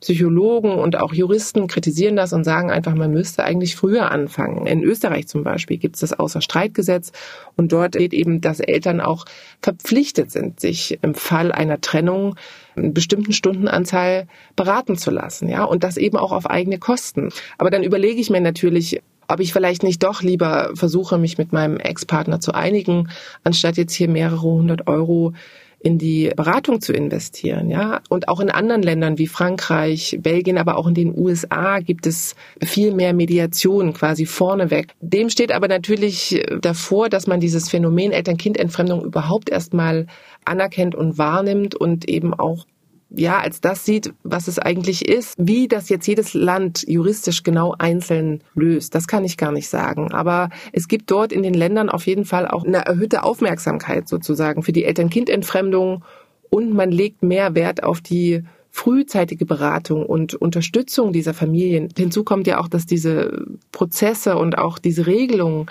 Psychologen 0.00 0.72
und 0.72 0.96
auch 0.96 1.12
Juristen 1.12 1.66
kritisieren 1.66 2.14
das 2.14 2.32
und 2.32 2.44
sagen 2.44 2.70
einfach, 2.70 2.94
man 2.94 3.10
müsste 3.10 3.42
eigentlich 3.42 3.74
früher 3.74 4.12
anfangen. 4.12 4.66
In 4.66 4.84
Österreich 4.84 5.26
zum 5.26 5.42
Beispiel 5.42 5.76
gibt 5.76 5.96
es 5.96 6.00
das 6.00 6.12
Außerstreitgesetz 6.18 7.10
und 7.56 7.72
dort 7.72 7.96
steht 7.96 8.14
eben, 8.14 8.40
dass 8.40 8.60
Eltern 8.60 9.00
auch 9.00 9.24
verpflichtet 9.60 10.30
sind, 10.30 10.60
sich 10.60 10.98
im 11.02 11.14
Fall 11.14 11.50
einer 11.50 11.80
Trennung 11.80 12.36
eine 12.76 12.90
bestimmten 12.90 13.32
Stundenanzahl 13.32 14.28
beraten 14.54 14.96
zu 14.96 15.10
lassen, 15.10 15.48
ja, 15.48 15.64
und 15.64 15.82
das 15.82 15.96
eben 15.96 16.16
auch 16.16 16.30
auf 16.30 16.48
eigene 16.48 16.78
Kosten. 16.78 17.30
Aber 17.58 17.70
dann 17.70 17.82
überlege 17.82 18.20
ich 18.20 18.30
mir 18.30 18.40
natürlich, 18.40 19.02
ob 19.26 19.40
ich 19.40 19.52
vielleicht 19.52 19.82
nicht 19.82 20.02
doch 20.02 20.22
lieber 20.22 20.70
versuche, 20.74 21.18
mich 21.18 21.38
mit 21.38 21.52
meinem 21.52 21.76
Ex-Partner 21.76 22.40
zu 22.40 22.54
einigen, 22.54 23.10
anstatt 23.44 23.76
jetzt 23.76 23.92
hier 23.92 24.08
mehrere 24.08 24.42
hundert 24.42 24.86
Euro 24.86 25.34
in 25.80 25.98
die 25.98 26.30
Beratung 26.34 26.80
zu 26.80 26.92
investieren, 26.92 27.70
ja. 27.70 28.00
Und 28.08 28.28
auch 28.28 28.40
in 28.40 28.50
anderen 28.50 28.82
Ländern 28.82 29.18
wie 29.18 29.28
Frankreich, 29.28 30.18
Belgien, 30.20 30.58
aber 30.58 30.76
auch 30.76 30.88
in 30.88 30.94
den 30.94 31.16
USA 31.16 31.78
gibt 31.78 32.06
es 32.06 32.34
viel 32.62 32.92
mehr 32.92 33.14
Mediation 33.14 33.92
quasi 33.92 34.26
vorneweg. 34.26 34.94
Dem 35.00 35.30
steht 35.30 35.52
aber 35.52 35.68
natürlich 35.68 36.44
davor, 36.60 37.08
dass 37.08 37.26
man 37.26 37.38
dieses 37.40 37.68
Phänomen 37.68 38.10
Eltern-Kind-Entfremdung 38.10 39.04
überhaupt 39.04 39.50
erstmal 39.50 40.06
anerkennt 40.44 40.94
und 40.94 41.16
wahrnimmt 41.18 41.74
und 41.74 42.08
eben 42.08 42.34
auch 42.34 42.66
ja, 43.10 43.38
als 43.38 43.60
das 43.60 43.84
sieht, 43.84 44.12
was 44.22 44.48
es 44.48 44.58
eigentlich 44.58 45.08
ist. 45.08 45.34
Wie 45.38 45.66
das 45.66 45.88
jetzt 45.88 46.06
jedes 46.06 46.34
Land 46.34 46.84
juristisch 46.86 47.42
genau 47.42 47.74
einzeln 47.78 48.42
löst, 48.54 48.94
das 48.94 49.06
kann 49.06 49.24
ich 49.24 49.36
gar 49.36 49.52
nicht 49.52 49.68
sagen. 49.68 50.12
Aber 50.12 50.50
es 50.72 50.88
gibt 50.88 51.10
dort 51.10 51.32
in 51.32 51.42
den 51.42 51.54
Ländern 51.54 51.88
auf 51.88 52.06
jeden 52.06 52.26
Fall 52.26 52.46
auch 52.46 52.64
eine 52.64 52.84
erhöhte 52.84 53.22
Aufmerksamkeit 53.22 54.08
sozusagen 54.08 54.62
für 54.62 54.72
die 54.72 54.84
Eltern-Kind-Entfremdung 54.84 56.04
und 56.50 56.74
man 56.74 56.90
legt 56.90 57.22
mehr 57.22 57.54
Wert 57.54 57.82
auf 57.82 58.00
die 58.00 58.44
frühzeitige 58.70 59.46
Beratung 59.46 60.04
und 60.04 60.34
Unterstützung 60.34 61.12
dieser 61.12 61.34
Familien. 61.34 61.88
Hinzu 61.96 62.24
kommt 62.24 62.46
ja 62.46 62.60
auch, 62.60 62.68
dass 62.68 62.84
diese 62.84 63.46
Prozesse 63.72 64.36
und 64.36 64.58
auch 64.58 64.78
diese 64.78 65.06
Regelungen 65.06 65.66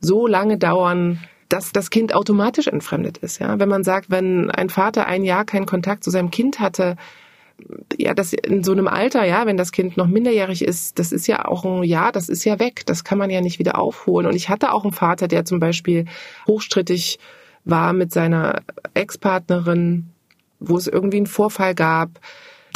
so 0.00 0.26
lange 0.26 0.58
dauern, 0.58 1.20
dass 1.48 1.72
das 1.72 1.90
Kind 1.90 2.14
automatisch 2.14 2.66
entfremdet 2.66 3.18
ist. 3.18 3.38
Ja, 3.38 3.58
wenn 3.58 3.68
man 3.68 3.84
sagt, 3.84 4.10
wenn 4.10 4.50
ein 4.50 4.68
Vater 4.68 5.06
ein 5.06 5.24
Jahr 5.24 5.44
keinen 5.44 5.66
Kontakt 5.66 6.04
zu 6.04 6.10
seinem 6.10 6.30
Kind 6.30 6.60
hatte, 6.60 6.96
ja, 7.96 8.14
das 8.14 8.32
in 8.32 8.62
so 8.62 8.72
einem 8.72 8.86
Alter, 8.86 9.24
ja, 9.24 9.46
wenn 9.46 9.56
das 9.56 9.72
Kind 9.72 9.96
noch 9.96 10.06
minderjährig 10.06 10.62
ist, 10.62 10.98
das 10.98 11.10
ist 11.10 11.26
ja 11.26 11.44
auch 11.44 11.64
ein 11.64 11.82
Jahr, 11.82 12.12
das 12.12 12.28
ist 12.28 12.44
ja 12.44 12.58
weg, 12.58 12.86
das 12.86 13.02
kann 13.02 13.18
man 13.18 13.30
ja 13.30 13.40
nicht 13.40 13.58
wieder 13.58 13.78
aufholen. 13.78 14.26
Und 14.26 14.36
ich 14.36 14.48
hatte 14.48 14.72
auch 14.72 14.84
einen 14.84 14.92
Vater, 14.92 15.26
der 15.26 15.44
zum 15.44 15.58
Beispiel 15.58 16.04
hochstrittig 16.46 17.18
war 17.64 17.92
mit 17.92 18.12
seiner 18.12 18.62
Ex-Partnerin, 18.94 20.10
wo 20.60 20.76
es 20.76 20.86
irgendwie 20.86 21.18
einen 21.18 21.26
Vorfall 21.26 21.74
gab, 21.74 22.20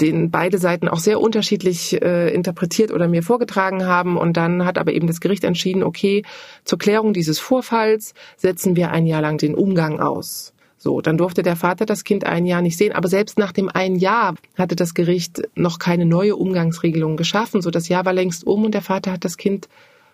den 0.03 0.31
beide 0.31 0.59
Seiten 0.59 0.89
auch 0.89 0.99
sehr 0.99 1.21
unterschiedlich 1.21 2.03
äh, 2.03 2.35
interpretiert 2.35 2.91
oder 2.91 3.07
mir 3.09 3.23
vorgetragen 3.23 3.87
haben. 3.87 4.17
Und 4.17 4.37
dann 4.37 4.65
hat 4.65 4.77
aber 4.77 4.93
eben 4.93 5.07
das 5.07 5.21
Gericht 5.21 5.45
entschieden, 5.45 5.85
okay, 5.85 6.25
zur 6.65 6.79
Klärung 6.79 7.13
dieses 7.13 7.39
Vorfalls 7.39 8.13
setzen 8.37 8.75
wir 8.77 8.91
ein 8.91 9.07
Jahr 9.07 9.23
lang 9.23 9.39
den 9.39 9.55
Umgang 9.55 10.01
aus. 10.01 10.53
So, 10.77 11.01
dann 11.01 11.17
durfte 11.17 11.45
der 11.45 11.55
Vater 11.55 11.87
das 11.87 12.03
Kind 12.03 12.27
ein 12.27 12.45
Jahr 12.45 12.61
nicht 12.61 12.77
sehen. 12.77 12.93
Aber 12.93 13.07
selbst 13.07 13.39
nach 13.39 13.53
dem 13.53 13.69
einen 13.69 13.95
Jahr 13.95 14.35
hatte 14.59 14.75
das 14.75 14.95
Gericht 14.95 15.43
noch 15.55 15.79
keine 15.79 16.05
neue 16.05 16.35
Umgangsregelung 16.35 17.17
geschaffen. 17.17 17.63
So, 17.63 17.71
das 17.71 17.89
Jahr 17.89 18.05
war 18.05 18.13
längst 18.13 18.45
um 18.45 18.65
und 18.65 18.75
der 18.75 18.83
Vater 18.83 19.13
hat 19.13 19.25
das 19.25 19.37
Kind 19.37 19.69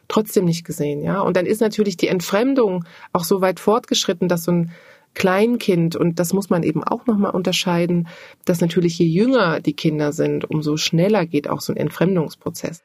trotzdem 0.08 0.44
nicht 0.44 0.64
gesehen, 0.64 1.02
ja. 1.02 1.20
Und 1.20 1.36
dann 1.36 1.46
ist 1.46 1.60
natürlich 1.60 1.96
die 1.96 2.08
Entfremdung 2.08 2.84
auch 3.12 3.24
so 3.24 3.40
weit 3.40 3.60
fortgeschritten, 3.60 4.28
dass 4.28 4.44
so 4.44 4.52
ein 4.52 4.70
Kleinkind, 5.18 5.96
und 5.96 6.20
das 6.20 6.32
muss 6.32 6.48
man 6.48 6.62
eben 6.62 6.84
auch 6.84 7.06
nochmal 7.06 7.32
unterscheiden, 7.32 8.06
dass 8.44 8.60
natürlich 8.60 8.98
je 8.98 9.06
jünger 9.06 9.60
die 9.60 9.72
Kinder 9.72 10.12
sind, 10.12 10.48
umso 10.48 10.76
schneller 10.76 11.26
geht 11.26 11.50
auch 11.50 11.60
so 11.60 11.72
ein 11.72 11.76
Entfremdungsprozess. 11.76 12.84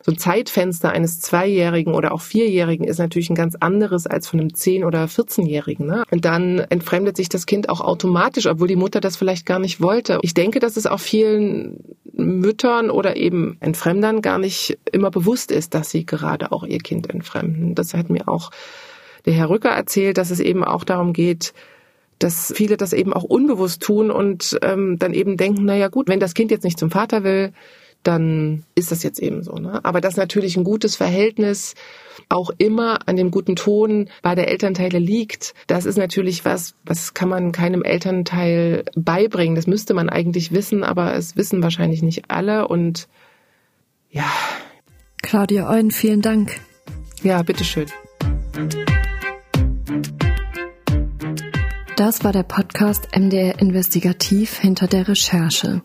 So 0.00 0.12
ein 0.12 0.18
Zeitfenster 0.18 0.90
eines 0.92 1.18
Zweijährigen 1.20 1.92
oder 1.94 2.12
auch 2.12 2.20
Vierjährigen 2.20 2.86
ist 2.86 2.98
natürlich 2.98 3.30
ein 3.30 3.34
ganz 3.34 3.56
anderes 3.58 4.06
als 4.06 4.28
von 4.28 4.38
einem 4.38 4.54
Zehn- 4.54 4.84
oder 4.84 5.06
14-Jährigen. 5.06 5.86
Ne? 5.86 6.04
Und 6.12 6.24
dann 6.24 6.60
entfremdet 6.60 7.16
sich 7.16 7.28
das 7.28 7.46
Kind 7.46 7.68
auch 7.68 7.80
automatisch, 7.80 8.46
obwohl 8.46 8.68
die 8.68 8.76
Mutter 8.76 9.00
das 9.00 9.16
vielleicht 9.16 9.44
gar 9.44 9.58
nicht 9.58 9.80
wollte. 9.80 10.20
Ich 10.22 10.34
denke, 10.34 10.60
dass 10.60 10.76
es 10.76 10.86
auch 10.86 11.00
vielen 11.00 11.80
Müttern 12.12 12.90
oder 12.90 13.16
eben 13.16 13.56
Entfremdern 13.58 14.22
gar 14.22 14.38
nicht 14.38 14.78
immer 14.92 15.10
bewusst 15.10 15.50
ist, 15.50 15.74
dass 15.74 15.90
sie 15.90 16.06
gerade 16.06 16.52
auch 16.52 16.62
ihr 16.62 16.78
Kind 16.78 17.10
entfremden. 17.10 17.74
Das 17.74 17.94
hat 17.94 18.08
mir 18.10 18.28
auch 18.28 18.52
der 19.26 19.34
Herr 19.34 19.50
Rücker 19.50 19.70
erzählt, 19.70 20.18
dass 20.18 20.30
es 20.30 20.40
eben 20.40 20.64
auch 20.64 20.84
darum 20.84 21.12
geht, 21.12 21.52
dass 22.18 22.52
viele 22.54 22.76
das 22.76 22.92
eben 22.92 23.12
auch 23.12 23.24
unbewusst 23.24 23.82
tun 23.82 24.10
und 24.10 24.58
ähm, 24.62 24.98
dann 24.98 25.14
eben 25.14 25.36
denken, 25.36 25.64
na 25.64 25.76
ja 25.76 25.88
gut, 25.88 26.08
wenn 26.08 26.20
das 26.20 26.34
Kind 26.34 26.50
jetzt 26.50 26.64
nicht 26.64 26.78
zum 26.78 26.90
Vater 26.90 27.22
will, 27.22 27.52
dann 28.02 28.64
ist 28.74 28.92
das 28.92 29.02
jetzt 29.02 29.18
eben 29.18 29.42
so. 29.42 29.54
Ne? 29.54 29.84
Aber 29.84 30.00
dass 30.00 30.16
natürlich 30.16 30.56
ein 30.56 30.64
gutes 30.64 30.96
Verhältnis 30.96 31.74
auch 32.28 32.50
immer 32.58 33.08
an 33.08 33.16
dem 33.16 33.30
guten 33.30 33.56
Ton 33.56 34.08
bei 34.22 34.34
der 34.34 34.48
Elternteile 34.48 34.98
liegt, 34.98 35.54
das 35.66 35.84
ist 35.84 35.98
natürlich 35.98 36.44
was, 36.44 36.74
was 36.84 37.14
kann 37.14 37.28
man 37.28 37.52
keinem 37.52 37.82
Elternteil 37.82 38.84
beibringen. 38.94 39.56
Das 39.56 39.66
müsste 39.66 39.94
man 39.94 40.08
eigentlich 40.08 40.52
wissen, 40.52 40.84
aber 40.84 41.14
es 41.14 41.36
wissen 41.36 41.62
wahrscheinlich 41.62 42.02
nicht 42.02 42.24
alle 42.28 42.68
und 42.68 43.08
ja. 44.10 44.30
Claudia 45.22 45.68
Euen, 45.68 45.90
vielen 45.90 46.22
Dank. 46.22 46.60
Ja, 47.22 47.42
bitteschön. 47.42 47.86
Das 51.96 52.24
war 52.24 52.32
der 52.32 52.44
Podcast 52.44 53.08
MDR 53.16 53.60
Investigativ 53.60 54.58
hinter 54.58 54.86
der 54.86 55.08
Recherche. 55.08 55.82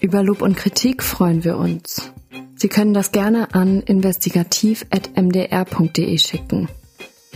Über 0.00 0.22
Lob 0.22 0.40
und 0.42 0.56
Kritik 0.56 1.02
freuen 1.02 1.42
wir 1.44 1.58
uns. 1.58 2.12
Sie 2.56 2.68
können 2.68 2.94
das 2.94 3.12
gerne 3.12 3.54
an 3.54 3.82
investigativ.mdr.de 3.82 6.18
schicken. 6.18 6.68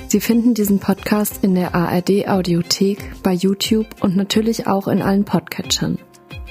Sie 0.06 0.20
finden 0.20 0.54
diesen 0.54 0.78
Podcast 0.78 1.40
in 1.42 1.54
der 1.54 1.74
ARD 1.74 2.28
Audiothek, 2.28 2.98
bei 3.22 3.34
YouTube 3.34 3.88
und 4.00 4.16
natürlich 4.16 4.66
auch 4.66 4.88
in 4.88 5.02
allen 5.02 5.26
Podcatchern. 5.26 5.98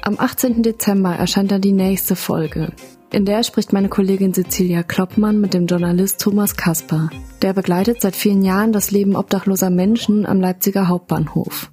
Am 0.04 0.20
18. 0.20 0.62
Dezember 0.62 1.16
erscheint 1.16 1.50
dann 1.52 1.62
die 1.62 1.74
nächste 1.74 2.16
Folge. 2.16 2.72
In 3.10 3.24
der 3.24 3.43
spricht 3.43 3.72
meine 3.72 3.88
Kollegin 3.88 4.34
Cecilia 4.34 4.84
Kloppmann 4.84 5.39
mit 5.39 5.54
dem 5.54 5.65
Journalist 5.65 6.20
Thomas 6.20 6.58
Kasper. 6.58 7.10
Der 7.41 7.54
begleitet 7.54 8.02
seit 8.02 8.17
vielen 8.17 8.41
Jahren 8.41 8.74
das 8.74 8.91
Leben 8.91 9.15
obdachloser 9.15 9.70
Menschen 9.70 10.26
am 10.26 10.41
Leipziger 10.41 10.89
Hauptbahnhof. 10.89 11.72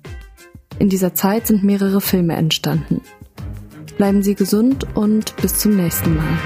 In 0.79 0.88
dieser 0.88 1.14
Zeit 1.14 1.49
sind 1.49 1.64
mehrere 1.64 2.01
Filme 2.01 2.37
entstanden. 2.37 3.01
Bleiben 3.97 4.23
Sie 4.23 4.37
gesund 4.37 4.87
und 4.94 5.35
bis 5.37 5.59
zum 5.59 5.77
nächsten 5.77 6.16
Mal. 6.16 6.38